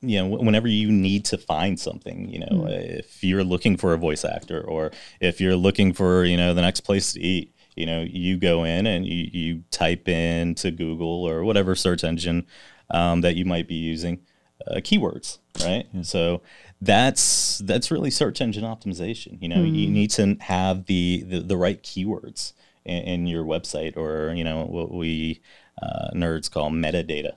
you 0.00 0.18
know, 0.18 0.26
whenever 0.26 0.68
you 0.68 0.90
need 0.90 1.24
to 1.26 1.38
find 1.38 1.78
something, 1.78 2.28
you 2.28 2.40
know, 2.40 2.66
if 2.68 3.22
you're 3.24 3.44
looking 3.44 3.76
for 3.76 3.94
a 3.94 3.98
voice 3.98 4.24
actor 4.24 4.60
or 4.60 4.92
if 5.20 5.40
you're 5.40 5.56
looking 5.56 5.92
for, 5.92 6.24
you 6.24 6.36
know, 6.36 6.54
the 6.54 6.60
next 6.62 6.80
place 6.80 7.12
to 7.14 7.20
eat, 7.20 7.54
you 7.74 7.86
know, 7.86 8.02
you 8.02 8.36
go 8.36 8.64
in 8.64 8.86
and 8.86 9.06
you, 9.06 9.28
you 9.32 9.62
type 9.70 10.08
in 10.08 10.54
to 10.56 10.70
Google 10.70 11.24
or 11.28 11.44
whatever 11.44 11.74
search 11.74 12.04
engine 12.04 12.46
um, 12.90 13.20
that 13.22 13.36
you 13.36 13.44
might 13.44 13.68
be 13.68 13.74
using 13.74 14.20
uh, 14.66 14.76
keywords, 14.76 15.38
right? 15.62 15.86
So 16.02 16.42
that's 16.80 17.58
that's 17.58 17.90
really 17.90 18.10
search 18.10 18.40
engine 18.40 18.64
optimization. 18.64 19.40
You 19.40 19.48
know, 19.48 19.62
you 19.62 19.88
need 19.88 20.10
to 20.12 20.36
have 20.40 20.86
the 20.86 21.24
the, 21.26 21.40
the 21.40 21.56
right 21.56 21.82
keywords 21.82 22.52
in, 22.84 23.02
in 23.02 23.26
your 23.26 23.44
website 23.44 23.96
or 23.96 24.32
you 24.34 24.44
know 24.44 24.64
what 24.64 24.92
we 24.92 25.40
uh, 25.82 26.10
nerds 26.14 26.50
call 26.50 26.70
metadata. 26.70 27.36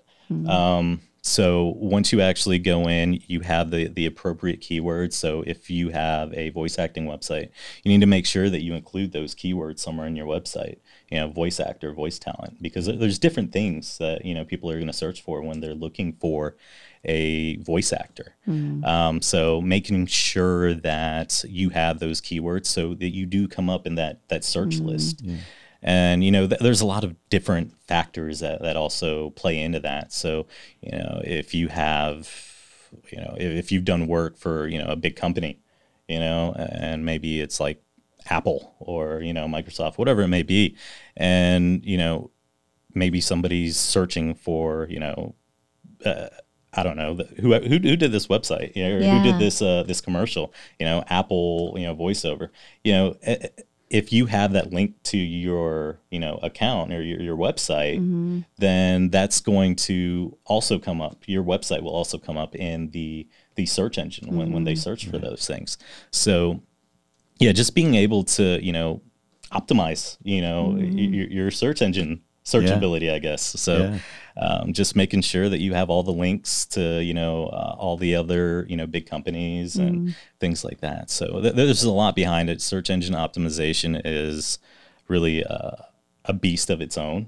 Um, 0.49 1.01
so 1.23 1.75
once 1.77 2.11
you 2.11 2.19
actually 2.19 2.57
go 2.57 2.87
in, 2.89 3.21
you 3.27 3.41
have 3.41 3.69
the 3.69 3.87
the 3.87 4.07
appropriate 4.07 4.59
keywords. 4.59 5.13
So 5.13 5.43
if 5.45 5.69
you 5.69 5.89
have 5.89 6.33
a 6.33 6.49
voice 6.49 6.79
acting 6.79 7.05
website, 7.05 7.49
you 7.83 7.91
need 7.91 8.01
to 8.01 8.07
make 8.07 8.25
sure 8.25 8.49
that 8.49 8.63
you 8.63 8.73
include 8.73 9.11
those 9.11 9.35
keywords 9.35 9.79
somewhere 9.79 10.07
in 10.07 10.15
your 10.15 10.25
website. 10.25 10.77
You 11.11 11.19
know, 11.19 11.27
voice 11.29 11.59
actor, 11.59 11.93
voice 11.93 12.17
talent, 12.17 12.61
because 12.61 12.87
there's 12.87 13.19
different 13.19 13.51
things 13.51 13.99
that 13.99 14.25
you 14.25 14.33
know 14.33 14.43
people 14.45 14.69
are 14.71 14.75
going 14.75 14.87
to 14.87 14.93
search 14.93 15.21
for 15.21 15.43
when 15.43 15.59
they're 15.59 15.75
looking 15.75 16.13
for 16.13 16.55
a 17.05 17.57
voice 17.57 17.93
actor. 17.93 18.35
Um, 18.83 19.21
so 19.21 19.61
making 19.61 20.07
sure 20.07 20.73
that 20.73 21.43
you 21.47 21.69
have 21.69 21.99
those 21.99 22.19
keywords 22.19 22.65
so 22.65 22.95
that 22.95 23.09
you 23.09 23.27
do 23.27 23.47
come 23.47 23.69
up 23.69 23.85
in 23.85 23.93
that 23.95 24.27
that 24.29 24.43
search 24.43 24.79
list. 24.79 25.23
And 25.81 26.23
you 26.23 26.31
know, 26.31 26.47
th- 26.47 26.61
there's 26.61 26.81
a 26.81 26.85
lot 26.85 27.03
of 27.03 27.15
different 27.29 27.73
factors 27.87 28.39
that, 28.39 28.61
that 28.61 28.75
also 28.77 29.31
play 29.31 29.59
into 29.59 29.79
that. 29.79 30.13
So, 30.13 30.47
you 30.81 30.91
know, 30.91 31.21
if 31.23 31.53
you 31.53 31.69
have, 31.69 32.29
you 33.11 33.19
know, 33.19 33.35
if, 33.37 33.51
if 33.51 33.71
you've 33.71 33.85
done 33.85 34.07
work 34.07 34.37
for, 34.37 34.67
you 34.67 34.77
know, 34.77 34.87
a 34.89 34.95
big 34.95 35.15
company, 35.15 35.59
you 36.07 36.19
know, 36.19 36.53
and 36.53 37.05
maybe 37.05 37.41
it's 37.41 37.59
like 37.59 37.81
Apple 38.29 38.75
or, 38.79 39.21
you 39.21 39.33
know, 39.33 39.45
Microsoft, 39.47 39.97
whatever 39.97 40.21
it 40.21 40.27
may 40.27 40.43
be. 40.43 40.75
And, 41.17 41.83
you 41.85 41.97
know, 41.97 42.29
maybe 42.93 43.21
somebody's 43.21 43.77
searching 43.77 44.35
for, 44.35 44.87
you 44.89 44.99
know, 44.99 45.35
uh, 46.05 46.27
I 46.73 46.83
don't 46.83 46.95
know 46.97 47.15
the, 47.15 47.25
who, 47.41 47.53
who 47.53 47.79
who 47.79 47.97
did 47.97 48.11
this 48.11 48.27
website, 48.27 48.75
you 48.75 48.83
know, 48.83 48.95
or 48.95 48.99
who 48.99 49.23
did 49.23 49.39
this 49.39 49.61
uh, 49.61 49.83
this 49.83 49.99
commercial, 49.99 50.53
you 50.79 50.85
know, 50.85 51.03
Apple, 51.07 51.73
you 51.75 51.85
know, 51.85 51.95
voiceover, 51.95 52.49
you 52.83 52.93
know, 52.93 53.15
if 53.91 54.13
you 54.13 54.25
have 54.27 54.53
that 54.53 54.71
link 54.71 54.95
to 55.03 55.17
your 55.17 55.99
you 56.09 56.19
know 56.19 56.39
account 56.41 56.93
or 56.93 57.03
your, 57.03 57.21
your 57.21 57.37
website, 57.37 57.97
mm-hmm. 57.97 58.39
then 58.57 59.09
that's 59.09 59.41
going 59.41 59.75
to 59.75 60.37
also 60.45 60.79
come 60.79 61.01
up. 61.01 61.23
Your 61.27 61.43
website 61.43 61.83
will 61.83 61.91
also 61.91 62.17
come 62.17 62.37
up 62.37 62.55
in 62.55 62.89
the 62.91 63.27
the 63.55 63.65
search 63.65 63.97
engine 63.97 64.35
when, 64.35 64.53
when 64.53 64.63
they 64.63 64.73
mm-hmm. 64.73 64.79
search 64.79 65.07
for 65.07 65.17
those 65.17 65.45
things. 65.45 65.77
So 66.09 66.61
yeah, 67.39 67.51
just 67.51 67.75
being 67.75 67.95
able 67.95 68.23
to, 68.23 68.63
you 68.63 68.71
know, 68.71 69.01
optimize, 69.51 70.17
you 70.23 70.41
know, 70.41 70.75
mm-hmm. 70.77 70.95
y- 70.95 71.01
your, 71.01 71.27
your 71.27 71.51
search 71.51 71.81
engine 71.81 72.21
searchability, 72.45 73.11
I 73.11 73.19
guess. 73.19 73.41
So, 73.43 73.77
Yeah. 73.77 73.99
Um, 74.37 74.73
just 74.73 74.95
making 74.95 75.21
sure 75.21 75.49
that 75.49 75.59
you 75.59 75.73
have 75.73 75.89
all 75.89 76.03
the 76.03 76.11
links 76.13 76.65
to, 76.67 77.01
you 77.03 77.13
know, 77.13 77.47
uh, 77.47 77.75
all 77.77 77.97
the 77.97 78.15
other, 78.15 78.65
you 78.69 78.75
know, 78.77 78.87
big 78.87 79.05
companies 79.05 79.75
and 79.75 80.15
things 80.39 80.63
like 80.63 80.79
that. 80.81 81.09
So 81.09 81.41
th- 81.41 81.53
there's 81.55 81.83
a 81.83 81.91
lot 81.91 82.15
behind 82.15 82.49
it. 82.49 82.61
Search 82.61 82.89
engine 82.89 83.13
optimization 83.15 84.01
is 84.05 84.59
really 85.07 85.43
uh, 85.43 85.71
a 86.25 86.33
beast 86.33 86.69
of 86.69 86.81
its 86.81 86.97
own. 86.97 87.27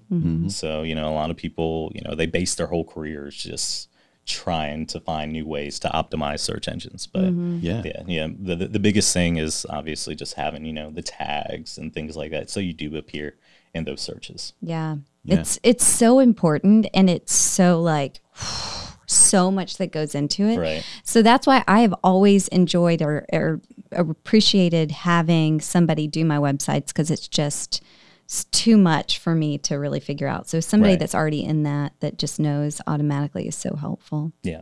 So, 0.49 0.83
you 0.83 0.95
know, 0.95 1.09
a 1.09 1.15
lot 1.15 1.29
of 1.31 1.37
people, 1.37 1.91
you 1.95 2.01
know, 2.01 2.15
they 2.15 2.25
base 2.27 2.55
their 2.55 2.67
whole 2.67 2.85
careers 2.85 3.35
just 3.35 3.89
trying 4.25 4.85
to 4.85 5.01
find 5.01 5.33
new 5.33 5.45
ways 5.45 5.79
to 5.79 5.89
optimize 5.89 6.39
search 6.39 6.69
engines. 6.69 7.07
But 7.07 7.33
Yeah. 7.33 7.81
yeah, 7.83 8.03
yeah. 8.07 8.27
The, 8.39 8.55
the 8.55 8.67
the 8.69 8.79
biggest 8.79 9.11
thing 9.13 9.35
is 9.35 9.65
obviously 9.69 10.15
just 10.15 10.35
having, 10.35 10.63
you 10.63 10.71
know, 10.71 10.91
the 10.91 11.01
tags 11.01 11.77
and 11.77 11.93
things 11.93 12.15
like 12.15 12.31
that. 12.31 12.49
So 12.49 12.61
you 12.61 12.71
do 12.71 12.95
appear 12.95 13.35
in 13.73 13.83
those 13.83 13.99
searches. 13.99 14.53
Yeah. 14.61 14.97
Yeah. 15.23 15.39
It's 15.39 15.59
it's 15.63 15.85
so 15.85 16.19
important 16.19 16.87
and 16.93 17.09
it's 17.09 17.33
so 17.33 17.81
like 17.81 18.19
so 19.05 19.51
much 19.51 19.77
that 19.77 19.91
goes 19.91 20.15
into 20.15 20.43
it. 20.47 20.57
Right. 20.57 20.83
So 21.03 21.21
that's 21.21 21.45
why 21.47 21.63
I 21.67 21.81
have 21.81 21.93
always 22.03 22.47
enjoyed 22.49 23.01
or, 23.01 23.25
or 23.31 23.61
appreciated 23.91 24.91
having 24.91 25.61
somebody 25.61 26.07
do 26.07 26.25
my 26.25 26.37
websites 26.37 26.87
because 26.87 27.11
it's 27.11 27.27
just 27.27 27.81
it's 28.25 28.45
too 28.45 28.77
much 28.77 29.19
for 29.19 29.35
me 29.35 29.57
to 29.59 29.75
really 29.75 29.99
figure 29.99 30.27
out. 30.27 30.47
So 30.49 30.59
somebody 30.59 30.93
Right. 30.93 30.99
that's 30.99 31.13
already 31.15 31.43
in 31.43 31.63
that 31.63 31.93
that 31.99 32.17
just 32.17 32.39
knows 32.39 32.81
automatically 32.87 33.47
is 33.47 33.55
so 33.55 33.75
helpful. 33.75 34.31
Yeah. 34.43 34.61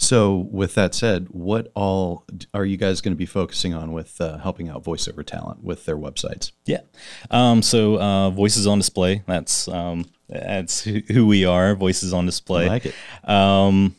So, 0.00 0.48
with 0.52 0.76
that 0.76 0.94
said, 0.94 1.26
what 1.30 1.72
all 1.74 2.24
are 2.54 2.64
you 2.64 2.76
guys 2.76 3.00
going 3.00 3.12
to 3.12 3.18
be 3.18 3.26
focusing 3.26 3.74
on 3.74 3.92
with 3.92 4.20
uh, 4.20 4.38
helping 4.38 4.68
out 4.68 4.84
voiceover 4.84 5.26
talent 5.26 5.64
with 5.64 5.86
their 5.86 5.96
websites? 5.96 6.52
Yeah. 6.66 6.82
Um, 7.32 7.62
so 7.62 8.00
uh, 8.00 8.30
voices 8.30 8.66
on 8.68 8.78
display. 8.78 9.24
That's 9.26 9.66
um, 9.66 10.06
that's 10.28 10.82
who 10.82 11.26
we 11.26 11.44
are. 11.44 11.74
Voices 11.74 12.12
on 12.12 12.26
display. 12.26 12.66
I 12.66 12.68
like 12.68 12.86
it. 12.86 12.94
Um, 13.28 13.96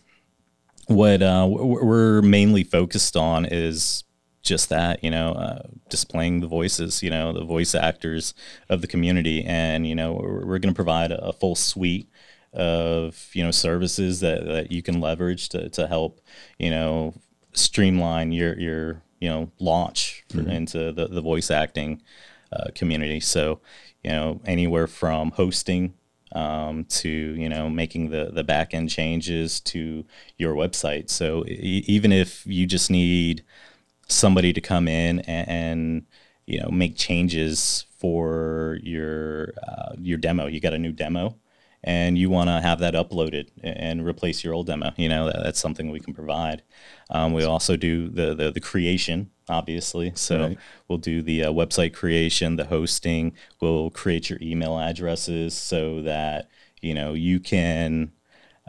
what 0.87 1.21
uh, 1.21 1.45
we're 1.49 2.21
mainly 2.21 2.63
focused 2.63 3.17
on 3.17 3.45
is 3.45 4.05
just 4.41 4.69
that, 4.69 5.03
you 5.03 5.11
know, 5.11 5.33
uh, 5.33 5.63
displaying 5.89 6.39
the 6.39 6.47
voices, 6.47 7.03
you 7.03 7.09
know, 7.09 7.33
the 7.33 7.43
voice 7.43 7.75
actors 7.75 8.33
of 8.69 8.81
the 8.81 8.87
community, 8.87 9.43
and 9.43 9.85
you 9.85 9.95
know, 9.95 10.13
we're, 10.13 10.45
we're 10.45 10.59
going 10.59 10.73
to 10.73 10.75
provide 10.75 11.11
a, 11.11 11.33
full 11.33 11.55
suite 11.55 12.09
of 12.53 13.29
you 13.33 13.43
know 13.43 13.51
services 13.51 14.19
that, 14.21 14.45
that 14.45 14.71
you 14.71 14.81
can 14.81 14.99
leverage 14.99 15.49
to, 15.49 15.69
to 15.69 15.87
help 15.87 16.21
you 16.57 16.69
know 16.69 17.13
streamline 17.53 18.31
your 18.31 18.57
your 18.59 19.01
you 19.19 19.29
know 19.29 19.51
launch 19.59 20.23
for, 20.29 20.41
into 20.41 20.91
the, 20.91 21.07
the 21.07 21.21
voice 21.21 21.51
acting 21.51 22.01
uh, 22.51 22.65
community. 22.75 23.19
So 23.19 23.59
you 24.03 24.11
know 24.11 24.41
anywhere 24.45 24.87
from 24.87 25.31
hosting 25.31 25.93
um, 26.31 26.85
to 26.85 27.09
you 27.09 27.49
know 27.49 27.69
making 27.69 28.09
the 28.09 28.31
the 28.33 28.43
back 28.43 28.73
end 28.73 28.89
changes 28.89 29.59
to 29.61 30.05
your 30.37 30.55
website. 30.55 31.09
So 31.09 31.45
e- 31.47 31.83
even 31.87 32.11
if 32.11 32.45
you 32.45 32.65
just 32.65 32.89
need 32.89 33.43
somebody 34.07 34.51
to 34.53 34.61
come 34.61 34.87
in 34.87 35.19
and, 35.21 35.47
and 35.49 36.05
you 36.45 36.59
know 36.59 36.69
make 36.69 36.95
changes 36.97 37.85
for 37.97 38.79
your 38.81 39.53
uh, 39.61 39.93
your 39.99 40.17
demo 40.17 40.47
you 40.47 40.59
got 40.59 40.73
a 40.73 40.79
new 40.79 40.91
demo 40.91 41.35
and 41.83 42.17
you 42.17 42.29
want 42.29 42.49
to 42.49 42.59
have 42.61 42.79
that 42.79 42.93
uploaded 42.93 43.47
and 43.63 44.05
replace 44.05 44.43
your 44.43 44.53
old 44.53 44.67
demo 44.67 44.91
you 44.97 45.07
know 45.07 45.25
that, 45.27 45.41
that's 45.43 45.59
something 45.59 45.89
we 45.89 45.99
can 45.99 46.13
provide. 46.13 46.61
Um, 47.09 47.33
we 47.33 47.43
also 47.43 47.75
do 47.75 48.09
the, 48.09 48.35
the 48.35 48.51
the 48.51 48.59
creation 48.59 49.31
obviously. 49.47 50.11
So 50.15 50.39
Right. 50.39 50.57
we'll 50.87 50.99
do 50.99 51.21
the 51.23 51.45
uh, 51.45 51.51
website 51.51 51.93
creation 51.93 52.55
the 52.55 52.65
hosting. 52.65 53.33
We'll 53.59 53.89
create 53.89 54.29
your 54.29 54.37
email 54.41 54.77
addresses 54.77 55.55
so 55.55 56.01
that 56.03 56.49
you 56.81 56.93
know 56.93 57.13
you 57.13 57.39
can 57.39 58.11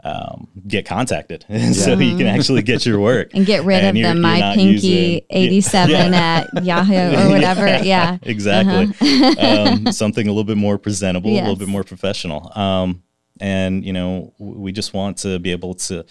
um, 0.03 0.47
get 0.67 0.85
contacted 0.85 1.45
so 1.73 1.97
you 1.97 2.17
can 2.17 2.27
actually 2.27 2.61
get 2.63 2.85
your 2.85 2.99
work 2.99 3.31
And 3.35 3.45
get 3.45 3.63
rid 3.63 3.83
of 3.85 3.93
the 3.93 4.13
my 4.15 4.53
pinky 4.55 4.87
using- 4.87 5.21
87 5.29 6.13
at 6.13 6.63
Yahoo 6.63 6.93
or 6.93 7.29
whatever. 7.31 7.67
Yeah. 7.83 8.17
exactly. 8.23 8.93
um, 9.37 9.91
something 9.91 10.27
a 10.27 10.31
little 10.31 10.43
bit 10.43 10.57
more 10.57 10.77
presentable, 10.77 11.29
a 11.31 11.39
little 11.41 11.55
bit 11.55 11.67
more 11.67 11.83
professional. 11.83 12.51
Um, 12.57 13.03
and 13.39 13.83
you 13.85 13.93
know, 13.93 14.33
w- 14.39 14.59
we 14.59 14.71
just 14.71 14.93
want 14.93 15.17
to 15.19 15.39
be 15.39 15.51
able 15.51 15.73
to 15.75 16.05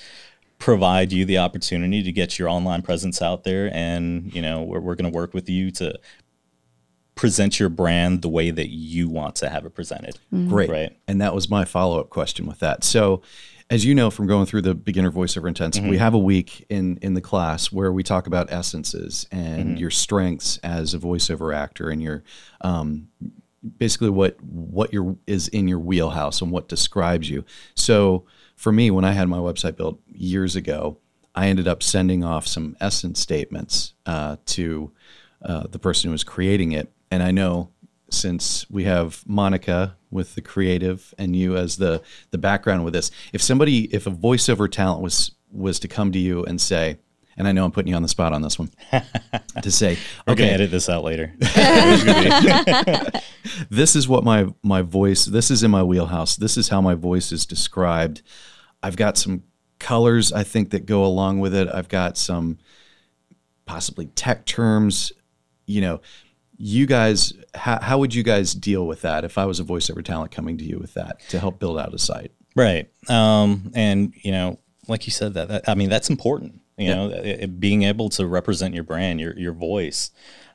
provide 0.58 1.10
you 1.12 1.24
the 1.24 1.38
opportunity 1.38 2.02
to 2.02 2.12
get 2.12 2.38
your 2.38 2.48
online 2.48 2.82
presence 2.82 3.22
out 3.22 3.44
there, 3.44 3.70
and 3.74 4.34
you 4.34 4.42
know, 4.42 4.62
we're, 4.62 4.80
we're 4.80 4.94
going 4.94 5.10
to 5.10 5.16
work 5.16 5.32
with 5.32 5.48
you 5.48 5.70
to 5.72 5.98
present 7.14 7.60
your 7.60 7.68
brand 7.68 8.22
the 8.22 8.28
way 8.28 8.50
that 8.50 8.70
you 8.70 9.08
want 9.08 9.36
to 9.36 9.48
have 9.48 9.66
it 9.66 9.74
presented. 9.74 10.18
Great. 10.48 10.70
Right. 10.70 10.96
And 11.06 11.20
that 11.20 11.34
was 11.34 11.50
my 11.50 11.64
follow 11.64 12.00
up 12.00 12.08
question 12.10 12.46
with 12.46 12.60
that. 12.60 12.82
So, 12.82 13.20
as 13.70 13.84
you 13.84 13.94
know 13.94 14.10
from 14.10 14.26
going 14.26 14.46
through 14.46 14.62
the 14.62 14.74
beginner 14.74 15.12
voiceover 15.12 15.46
intensive, 15.46 15.84
we 15.84 15.96
have 15.98 16.12
a 16.12 16.18
week 16.18 16.66
in 16.68 16.98
in 17.02 17.14
the 17.14 17.20
class 17.20 17.70
where 17.70 17.92
we 17.92 18.02
talk 18.02 18.26
about 18.26 18.52
essences 18.52 19.26
and 19.30 19.78
your 19.78 19.90
strengths 19.90 20.58
as 20.58 20.92
a 20.92 20.98
voiceover 20.98 21.54
actor 21.54 21.88
and 21.88 22.02
your 22.02 22.24
um, 22.62 23.08
basically 23.78 24.10
what 24.10 24.42
what 24.42 24.92
your 24.92 25.16
is 25.26 25.48
in 25.48 25.68
your 25.68 25.78
wheelhouse 25.78 26.42
and 26.42 26.50
what 26.50 26.68
describes 26.68 27.30
you. 27.30 27.44
So, 27.74 28.24
for 28.56 28.72
me, 28.72 28.90
when 28.90 29.04
I 29.04 29.12
had 29.12 29.28
my 29.28 29.38
website 29.38 29.76
built 29.76 30.00
years 30.06 30.56
ago, 30.56 30.98
I 31.34 31.46
ended 31.46 31.68
up 31.68 31.82
sending 31.82 32.24
off 32.24 32.46
some 32.46 32.76
essence 32.80 33.20
statements 33.20 33.94
uh, 34.04 34.36
to 34.46 34.90
uh, 35.42 35.66
the 35.68 35.78
person 35.78 36.08
who 36.08 36.12
was 36.12 36.24
creating 36.24 36.72
it, 36.72 36.92
and 37.10 37.22
I 37.22 37.30
know 37.30 37.70
since 38.12 38.68
we 38.70 38.84
have 38.84 39.22
Monica 39.26 39.96
with 40.10 40.34
the 40.34 40.42
creative 40.42 41.14
and 41.18 41.36
you 41.36 41.56
as 41.56 41.76
the 41.76 42.02
the 42.30 42.38
background 42.38 42.84
with 42.84 42.94
this, 42.94 43.10
if 43.32 43.42
somebody, 43.42 43.84
if 43.94 44.06
a 44.06 44.10
voiceover 44.10 44.70
talent 44.70 45.02
was 45.02 45.32
was 45.52 45.78
to 45.80 45.88
come 45.88 46.12
to 46.12 46.18
you 46.18 46.44
and 46.44 46.60
say, 46.60 46.98
and 47.36 47.48
I 47.48 47.52
know 47.52 47.64
I'm 47.64 47.70
putting 47.70 47.90
you 47.90 47.96
on 47.96 48.02
the 48.02 48.08
spot 48.08 48.32
on 48.32 48.42
this 48.42 48.58
one, 48.58 48.70
to 49.62 49.70
say, 49.70 49.98
We're 50.26 50.34
okay, 50.34 50.50
edit 50.50 50.70
this 50.70 50.88
out 50.88 51.04
later. 51.04 51.32
this 53.70 53.96
is 53.96 54.08
what 54.08 54.24
my 54.24 54.46
my 54.62 54.82
voice 54.82 55.24
this 55.24 55.50
is 55.50 55.62
in 55.62 55.70
my 55.70 55.82
wheelhouse. 55.82 56.36
This 56.36 56.56
is 56.56 56.68
how 56.68 56.80
my 56.80 56.94
voice 56.94 57.32
is 57.32 57.46
described. 57.46 58.22
I've 58.82 58.96
got 58.96 59.16
some 59.16 59.44
colors 59.78 60.30
i 60.30 60.42
think 60.42 60.70
that 60.70 60.84
go 60.84 61.04
along 61.04 61.40
with 61.40 61.54
it. 61.54 61.68
I've 61.72 61.88
got 61.88 62.18
some 62.18 62.58
possibly 63.64 64.06
tech 64.06 64.44
terms 64.44 65.12
you 65.64 65.80
know 65.80 66.00
you 66.62 66.84
guys 66.86 67.32
how, 67.54 67.80
how 67.80 67.98
would 67.98 68.14
you 68.14 68.22
guys 68.22 68.52
deal 68.52 68.86
with 68.86 69.00
that 69.00 69.24
if 69.24 69.38
i 69.38 69.46
was 69.46 69.58
a 69.58 69.64
voiceover 69.64 70.04
talent 70.04 70.30
coming 70.30 70.58
to 70.58 70.64
you 70.64 70.78
with 70.78 70.92
that 70.92 71.18
to 71.30 71.38
help 71.38 71.58
build 71.58 71.78
out 71.78 71.94
a 71.94 71.98
site 71.98 72.32
Right. 72.56 72.90
Um, 73.08 73.70
and 73.76 74.12
you 74.22 74.32
know, 74.32 74.58
like 74.88 75.06
you 75.06 75.12
said, 75.12 75.34
that, 75.34 75.46
that 75.48 75.68
I 75.68 75.74
mean, 75.76 75.88
that's 75.88 76.10
important. 76.10 76.60
You 76.76 76.88
know, 76.92 77.08
it- 77.10 77.40
it- 77.44 77.60
being 77.60 77.84
able 77.84 78.08
to 78.10 78.26
represent 78.26 78.74
your 78.74 78.82
brand, 78.82 79.20
your 79.20 79.38
your 79.38 79.52
voice. 79.52 80.10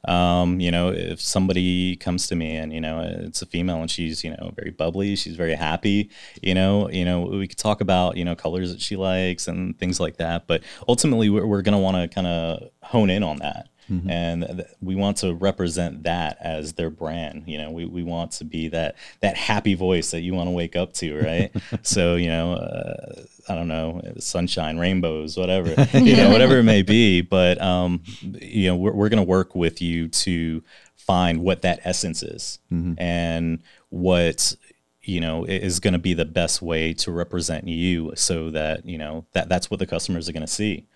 Um, 0.07 0.59
you 0.59 0.71
know, 0.71 0.89
if 0.89 1.21
somebody 1.21 1.95
comes 1.95 2.27
to 2.27 2.35
me 2.35 2.57
and 2.57 2.73
you 2.73 2.81
know 2.81 2.99
it's 2.99 3.41
a 3.41 3.45
female 3.45 3.77
and 3.81 3.89
she's 3.89 4.23
you 4.25 4.31
know 4.31 4.51
very 4.55 4.71
bubbly, 4.71 5.15
she's 5.15 5.37
very 5.37 5.55
happy. 5.55 6.09
You 6.43 6.53
know, 6.53 6.89
you 6.89 7.05
know 7.05 7.21
we 7.21 7.47
could 7.47 7.57
talk 7.57 7.79
about 7.79 8.17
you 8.17 8.25
know 8.25 8.35
colors 8.35 8.71
that 8.73 8.81
she 8.81 8.97
likes 8.97 9.47
and 9.47 9.79
things 9.79 9.99
like 9.99 10.17
that. 10.17 10.47
But 10.47 10.63
ultimately, 10.89 11.29
we're, 11.29 11.45
we're 11.47 11.61
going 11.61 11.77
to 11.79 11.79
want 11.79 11.95
to 11.95 12.13
kind 12.13 12.27
of 12.27 12.69
hone 12.83 13.09
in 13.09 13.23
on 13.23 13.37
that. 13.37 13.69
And 14.09 14.45
th- 14.47 14.67
we 14.81 14.95
want 14.95 15.17
to 15.17 15.33
represent 15.33 16.03
that 16.03 16.37
as 16.41 16.73
their 16.73 16.89
brand. 16.89 17.43
You 17.45 17.57
know, 17.57 17.71
we, 17.71 17.85
we 17.85 18.03
want 18.03 18.31
to 18.33 18.45
be 18.45 18.67
that 18.69 18.95
that 19.21 19.37
happy 19.37 19.75
voice 19.75 20.11
that 20.11 20.21
you 20.21 20.33
want 20.33 20.47
to 20.47 20.51
wake 20.51 20.75
up 20.75 20.93
to, 20.93 21.19
right? 21.19 21.51
so 21.83 22.15
you 22.15 22.29
know, 22.29 22.53
uh, 22.53 23.23
I 23.47 23.55
don't 23.55 23.67
know, 23.67 24.01
sunshine, 24.19 24.77
rainbows, 24.77 25.37
whatever, 25.37 25.69
you 25.97 26.15
know, 26.15 26.29
whatever 26.29 26.57
it 26.57 26.63
may 26.63 26.81
be. 26.81 27.21
But 27.21 27.61
um, 27.61 28.03
you 28.21 28.67
know, 28.67 28.75
we're 28.75 28.93
we're 28.93 29.09
gonna 29.09 29.23
work 29.23 29.55
with 29.55 29.81
you 29.81 30.07
to 30.09 30.63
find 30.95 31.41
what 31.41 31.61
that 31.61 31.79
essence 31.83 32.23
is 32.23 32.59
and 32.97 33.59
what 33.89 34.55
you 35.03 35.19
know 35.21 35.43
is 35.45 35.79
going 35.79 35.93
to 35.93 35.99
be 35.99 36.15
the 36.15 36.25
best 36.25 36.63
way 36.63 36.91
to 36.93 37.11
represent 37.11 37.67
you 37.67 38.11
so 38.15 38.49
that 38.49 38.83
you 38.87 38.97
know 38.97 39.23
that 39.33 39.47
that's 39.47 39.69
what 39.69 39.79
the 39.79 39.85
customers 39.85 40.27
are 40.27 40.31
going 40.33 40.41
to 40.41 40.47
see 40.51 40.87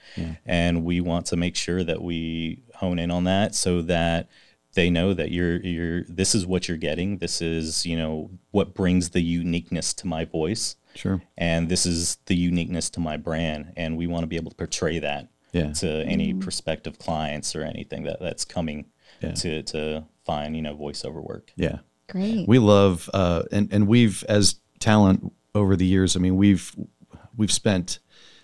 and 0.48 0.84
we 0.84 1.00
want 1.00 1.28
to 1.28 1.38
make 1.38 1.56
sure 1.56 1.84
that 1.84 2.02
we 2.02 2.64
hone 2.80 3.00
in 3.00 3.12
on 3.12 3.24
that 3.26 3.56
so 3.56 3.82
that 3.84 4.28
they 4.74 4.90
know 4.90 5.14
that 5.14 5.32
you're 5.32 5.58
you're 5.62 6.04
this 6.04 6.34
is 6.36 6.46
what 6.46 6.68
you're 6.68 6.78
getting. 6.78 7.18
This 7.18 7.42
is 7.42 7.86
you 7.86 7.98
know 7.98 8.30
what 8.52 8.74
brings 8.74 9.10
the 9.10 9.22
uniqueness 9.22 9.94
to 9.96 10.08
my 10.08 10.26
voice. 10.26 10.76
Sure. 10.96 11.22
And 11.38 11.70
this 11.70 11.86
is 11.86 12.18
the 12.26 12.36
uniqueness 12.36 12.90
to 12.92 13.00
my 13.00 13.16
brand. 13.18 13.74
And 13.78 13.96
we 13.98 14.08
want 14.08 14.24
to 14.24 14.28
be 14.28 14.36
able 14.38 14.50
to 14.52 14.58
portray 14.58 15.00
that 15.00 15.28
Yeah. 15.54 15.72
to 15.74 16.04
any 16.06 16.34
prospective 16.34 16.98
clients 17.00 17.56
or 17.56 17.64
anything 17.64 18.04
that 18.04 18.20
that's 18.20 18.46
coming 18.46 18.86
Yeah. 19.22 19.32
to 19.34 19.64
to 19.64 20.04
find 20.26 20.56
you 20.56 20.62
know 20.62 20.76
voiceover 20.76 21.24
work. 21.24 21.52
Yeah. 21.56 21.80
Great. 22.08 22.48
we 22.48 22.58
love 22.60 23.08
uh, 23.14 23.44
and 23.52 23.72
and 23.72 23.88
we've 23.88 24.24
as 24.28 24.56
talent 24.80 25.32
over 25.54 25.76
the 25.76 25.86
years 25.86 26.16
i 26.16 26.20
mean 26.20 26.38
we've 26.38 26.76
we've 27.38 27.52
spent 27.52 28.00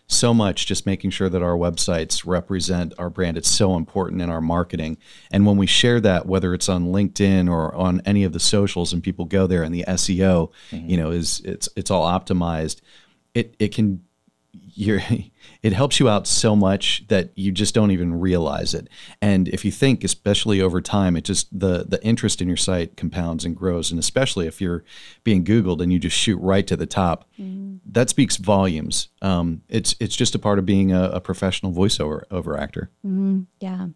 so 0.07 0.33
much 0.33 0.67
just 0.67 0.85
making 0.85 1.09
sure 1.09 1.29
that 1.29 1.41
our 1.41 1.55
websites 1.55 2.25
represent 2.25 2.93
our 2.97 3.09
brand. 3.09 3.37
It's 3.37 3.49
so 3.49 3.75
important 3.75 4.21
in 4.21 4.29
our 4.29 4.41
marketing. 4.41 4.97
And 5.31 5.45
when 5.45 5.57
we 5.57 5.65
share 5.65 5.99
that, 6.01 6.25
whether 6.25 6.53
it's 6.53 6.69
on 6.69 6.87
LinkedIn 6.87 7.49
or 7.49 7.73
on 7.73 8.01
any 8.05 8.23
of 8.23 8.33
the 8.33 8.39
socials 8.39 8.93
and 8.93 9.01
people 9.01 9.25
go 9.25 9.47
there 9.47 9.63
and 9.63 9.73
the 9.73 9.85
SEO, 9.87 10.51
mm-hmm. 10.71 10.89
you 10.89 10.97
know, 10.97 11.11
is 11.11 11.41
it's 11.43 11.69
it's 11.75 11.89
all 11.89 12.07
optimized, 12.07 12.81
it 13.33 13.55
it 13.59 13.73
can 13.73 14.03
you're 14.75 15.01
it 15.63 15.73
helps 15.73 15.99
you 15.99 16.07
out 16.07 16.27
so 16.27 16.55
much 16.55 17.03
that 17.07 17.31
you 17.35 17.51
just 17.51 17.73
don't 17.73 17.91
even 17.91 18.19
realize 18.19 18.73
it. 18.73 18.87
And 19.21 19.47
if 19.47 19.65
you 19.65 19.71
think, 19.71 20.03
especially 20.03 20.61
over 20.61 20.81
time, 20.81 21.15
it 21.15 21.23
just 21.23 21.57
the 21.57 21.85
the 21.87 22.03
interest 22.03 22.41
in 22.41 22.47
your 22.47 22.57
site 22.57 22.97
compounds 22.97 23.45
and 23.45 23.55
grows. 23.55 23.89
And 23.89 23.99
especially 23.99 24.47
if 24.47 24.61
you're 24.61 24.83
being 25.23 25.43
Googled 25.43 25.81
and 25.81 25.91
you 25.91 25.99
just 25.99 26.17
shoot 26.17 26.37
right 26.37 26.67
to 26.67 26.75
the 26.75 26.85
top, 26.85 27.29
mm. 27.39 27.79
that 27.85 28.09
speaks 28.09 28.37
volumes. 28.37 29.09
Um, 29.21 29.61
it's 29.69 29.95
it's 29.99 30.15
just 30.15 30.35
a 30.35 30.39
part 30.39 30.59
of 30.59 30.65
being 30.65 30.91
a, 30.91 31.05
a 31.05 31.21
professional 31.21 31.71
voiceover 31.71 32.23
over 32.29 32.57
actor. 32.57 32.91
Mm, 33.05 33.47
yeah. 33.59 33.87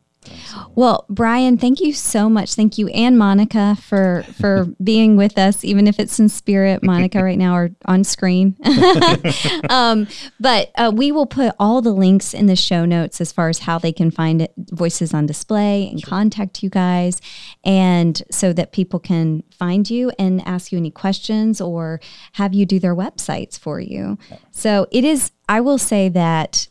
Well, 0.75 1.05
Brian, 1.09 1.57
thank 1.57 1.79
you 1.79 1.93
so 1.93 2.29
much. 2.29 2.53
Thank 2.55 2.77
you 2.77 2.87
and 2.89 3.17
Monica 3.17 3.77
for 3.81 4.23
for 4.39 4.65
being 4.83 5.15
with 5.15 5.37
us, 5.37 5.63
even 5.63 5.87
if 5.87 5.99
it's 5.99 6.19
in 6.19 6.29
spirit, 6.29 6.83
Monica 6.83 7.23
right 7.23 7.37
now 7.37 7.55
or 7.55 7.71
on 7.85 8.03
screen. 8.03 8.55
um, 9.69 10.07
but 10.39 10.71
uh, 10.75 10.91
we 10.93 11.11
will 11.11 11.25
put 11.25 11.55
all 11.59 11.81
the 11.81 11.93
links 11.93 12.33
in 12.33 12.47
the 12.47 12.55
show 12.55 12.85
notes 12.85 13.21
as 13.21 13.31
far 13.31 13.49
as 13.49 13.59
how 13.59 13.79
they 13.79 13.91
can 13.91 14.11
find 14.11 14.41
it, 14.41 14.53
voices 14.57 15.13
on 15.13 15.25
display 15.25 15.87
and 15.89 16.01
sure. 16.01 16.09
contact 16.09 16.63
you 16.63 16.69
guys, 16.69 17.21
and 17.63 18.21
so 18.29 18.53
that 18.53 18.71
people 18.71 18.99
can 18.99 19.43
find 19.51 19.89
you 19.89 20.11
and 20.19 20.45
ask 20.45 20.71
you 20.71 20.77
any 20.77 20.91
questions 20.91 21.61
or 21.61 21.99
have 22.33 22.53
you 22.53 22.65
do 22.65 22.79
their 22.79 22.95
websites 22.95 23.57
for 23.57 23.79
you. 23.79 24.17
So 24.51 24.87
it 24.91 25.03
is. 25.03 25.31
I 25.47 25.61
will 25.61 25.79
say 25.79 26.09
that 26.09 26.67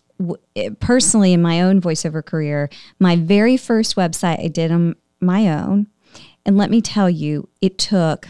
personally 0.81 1.33
in 1.33 1.43
my 1.43 1.61
own 1.61 1.81
voiceover 1.81 2.25
career, 2.25 2.71
my 2.99 3.17
very 3.17 3.57
first 3.57 3.97
website 3.97 4.45
I 4.45 4.49
did 4.49 4.71
on 4.71 4.97
my 5.21 5.49
own. 5.49 5.87
And 6.45 6.57
let 6.57 6.71
me 6.71 6.81
tell 6.81 7.11
you, 7.11 7.49
it 7.61 7.79
took 7.79 8.29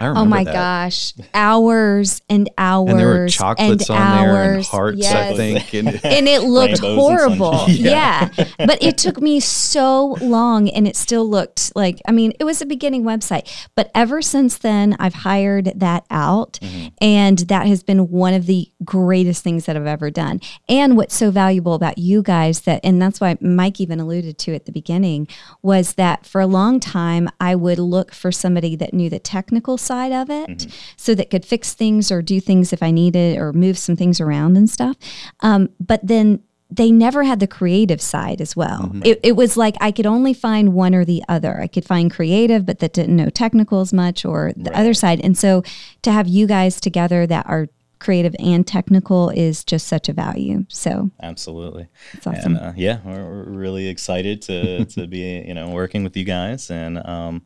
oh 0.00 0.24
my 0.24 0.44
that. 0.44 0.52
gosh, 0.52 1.12
hours 1.34 2.22
and 2.28 2.48
hours 2.56 2.90
and 2.90 2.98
there 2.98 3.06
were 3.06 3.28
chocolates 3.28 3.88
and 3.88 3.98
on 3.98 4.06
hours. 4.06 4.32
there 4.32 4.54
and 4.54 4.64
hearts, 4.64 4.98
yes. 4.98 5.32
I 5.32 5.36
think, 5.36 5.74
and, 5.74 5.88
and 6.04 6.28
it 6.28 6.42
looked 6.42 6.78
horrible. 6.78 7.64
yeah. 7.68 8.30
yeah, 8.36 8.44
but 8.58 8.82
it 8.82 8.98
took 8.98 9.20
me 9.20 9.40
so 9.40 10.16
long, 10.20 10.68
and 10.68 10.86
it 10.86 10.96
still 10.96 11.28
looked 11.28 11.72
like. 11.74 12.00
I 12.06 12.12
mean, 12.12 12.32
it 12.38 12.44
was 12.44 12.62
a 12.62 12.66
beginning 12.66 13.04
website, 13.04 13.50
but 13.74 13.90
ever 13.94 14.22
since 14.22 14.58
then, 14.58 14.96
I've 14.98 15.14
hired 15.14 15.72
that 15.76 16.04
out, 16.10 16.58
mm-hmm. 16.62 16.88
and 17.00 17.38
that 17.38 17.66
has 17.66 17.82
been 17.82 18.10
one 18.10 18.34
of 18.34 18.46
the 18.46 18.70
greatest 18.84 19.42
things 19.42 19.66
that 19.66 19.76
I've 19.76 19.86
ever 19.86 20.10
done. 20.10 20.40
And 20.68 20.96
what's 20.96 21.14
so 21.14 21.30
valuable 21.30 21.74
about 21.74 21.98
you 21.98 22.22
guys 22.22 22.62
that, 22.62 22.80
and 22.84 23.00
that's 23.00 23.20
why 23.20 23.36
Mike 23.40 23.80
even 23.80 24.00
alluded 24.00 24.38
to 24.38 24.54
at 24.54 24.66
the 24.66 24.72
beginning, 24.72 25.28
was 25.62 25.94
that 25.94 26.26
for 26.26 26.40
a 26.40 26.46
long 26.46 26.80
time 26.80 27.28
I 27.40 27.54
would 27.54 27.78
look 27.78 28.12
for 28.12 28.30
somebody 28.32 28.76
that 28.76 28.94
knew 28.94 29.10
the 29.10 29.18
technical 29.18 29.76
side 29.88 30.12
of 30.12 30.30
it 30.30 30.48
mm-hmm. 30.48 30.70
so 30.96 31.14
that 31.14 31.30
could 31.30 31.44
fix 31.44 31.74
things 31.74 32.12
or 32.12 32.22
do 32.22 32.40
things 32.40 32.72
if 32.72 32.82
I 32.82 32.90
needed 32.90 33.38
or 33.38 33.52
move 33.52 33.76
some 33.76 33.96
things 33.96 34.20
around 34.20 34.56
and 34.56 34.68
stuff. 34.70 34.96
Um, 35.40 35.70
but 35.80 36.06
then 36.06 36.42
they 36.70 36.90
never 36.90 37.22
had 37.22 37.40
the 37.40 37.46
creative 37.46 38.00
side 38.00 38.40
as 38.40 38.54
well. 38.54 38.82
Mm-hmm. 38.82 39.02
It, 39.04 39.20
it, 39.22 39.32
was 39.32 39.56
like 39.56 39.76
I 39.80 39.90
could 39.90 40.06
only 40.06 40.34
find 40.34 40.74
one 40.74 40.94
or 40.94 41.04
the 41.04 41.22
other. 41.28 41.60
I 41.60 41.66
could 41.66 41.84
find 41.84 42.10
creative, 42.10 42.66
but 42.66 42.80
that 42.80 42.92
didn't 42.92 43.16
know 43.16 43.30
technical 43.30 43.80
as 43.80 43.92
much, 43.92 44.24
or 44.24 44.52
the 44.54 44.70
right. 44.70 44.80
other 44.80 44.94
side. 44.94 45.20
And 45.24 45.36
so 45.36 45.62
to 46.02 46.12
have 46.12 46.28
you 46.28 46.46
guys 46.46 46.80
together 46.80 47.26
that 47.26 47.46
are 47.46 47.68
creative 48.00 48.36
and 48.38 48.66
technical 48.66 49.30
is 49.30 49.64
just 49.64 49.88
such 49.88 50.08
a 50.08 50.12
value. 50.12 50.66
So 50.68 51.10
absolutely, 51.22 51.88
it's 52.12 52.26
awesome. 52.26 52.56
And 52.56 52.64
uh, 52.64 52.72
yeah, 52.76 53.00
we're, 53.04 53.24
we're, 53.24 53.44
really 53.44 53.88
excited 53.88 54.42
to 54.42 54.84
to 54.96 55.06
be 55.06 55.42
you 55.46 55.54
know 55.54 55.70
working 55.70 56.04
with 56.04 56.16
you 56.16 56.24
guys 56.24 56.70
and. 56.70 56.98
Um, 56.98 57.42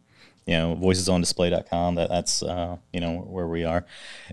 you 0.47 0.57
know 0.57 0.77
voicesondisplay.com 0.77 1.95
that 1.95 2.09
that's 2.09 2.43
uh, 2.43 2.77
you 2.93 3.01
know 3.01 3.19
where 3.19 3.47
we 3.47 3.65
are 3.65 3.85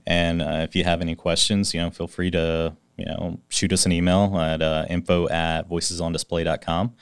and 0.08 0.42
uh, 0.42 0.62
if 0.68 0.76
you 0.76 0.84
have 0.84 1.02
any 1.02 1.16
questions 1.16 1.74
you 1.74 1.80
know 1.80 1.90
feel 1.90 2.08
free 2.08 2.32
to 2.32 2.76
you 2.98 3.06
know 3.06 3.40
shoot 3.50 3.72
us 3.72 3.86
an 3.86 3.92
email 3.92 4.38
at 4.40 4.62
uh, 4.62 4.86
info 4.90 5.28
at 5.30 5.70
voicesondisplay.com 5.70 6.94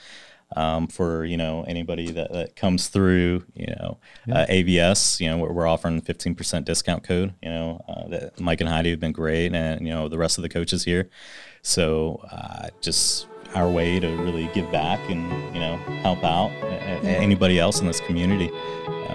um, 0.56 0.86
for 0.86 1.24
you 1.24 1.36
know 1.36 1.64
anybody 1.66 2.10
that, 2.10 2.32
that 2.32 2.56
comes 2.56 2.88
through 2.88 3.44
you 3.54 3.66
know 3.66 3.98
yeah. 4.26 4.40
uh, 4.40 4.46
AVS 4.46 5.20
you 5.20 5.28
know 5.28 5.38
we're, 5.38 5.52
we're 5.52 5.66
offering 5.66 6.00
15% 6.00 6.64
discount 6.64 7.02
code 7.02 7.34
you 7.42 7.50
know 7.50 7.84
uh, 7.88 8.08
that 8.08 8.40
Mike 8.40 8.60
and 8.60 8.68
Heidi 8.68 8.90
have 8.90 9.00
been 9.00 9.12
great 9.12 9.54
and 9.54 9.86
you 9.86 9.92
know 9.92 10.08
the 10.08 10.18
rest 10.18 10.38
of 10.38 10.42
the 10.42 10.48
coaches 10.48 10.84
here 10.84 11.08
so 11.62 12.20
uh, 12.30 12.68
just 12.80 13.26
our 13.54 13.68
way 13.68 13.98
to 13.98 14.08
really 14.18 14.48
give 14.52 14.70
back 14.70 15.00
and 15.08 15.22
you 15.54 15.60
know 15.60 15.76
help 16.02 16.22
out 16.22 16.50
anybody 17.04 17.58
else 17.58 17.80
in 17.80 17.86
this 17.86 18.00
community. 18.00 18.50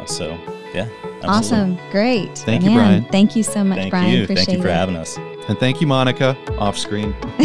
Uh, 0.04 0.06
so 0.06 0.40
yeah, 0.74 0.88
absolutely. 1.02 1.28
awesome, 1.28 1.80
great. 1.92 2.38
Thank 2.40 2.64
Man, 2.64 2.72
you, 2.72 2.78
Brian. 2.78 3.06
Thank 3.06 3.36
you 3.36 3.44
so 3.44 3.64
much, 3.64 3.78
thank 3.78 3.92
Brian. 3.92 4.12
You. 4.12 4.24
Appreciate 4.24 4.46
thank 4.46 4.58
you 4.58 4.62
for 4.62 4.70
it. 4.70 4.74
having 4.74 4.96
us. 4.96 5.18
And 5.48 5.60
thank 5.60 5.82
you, 5.82 5.88
Monica, 5.88 6.38
off 6.58 6.78
screen. 6.78 7.14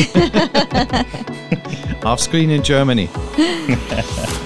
off 2.04 2.20
screen 2.20 2.50
in 2.50 2.62
Germany. 2.62 3.08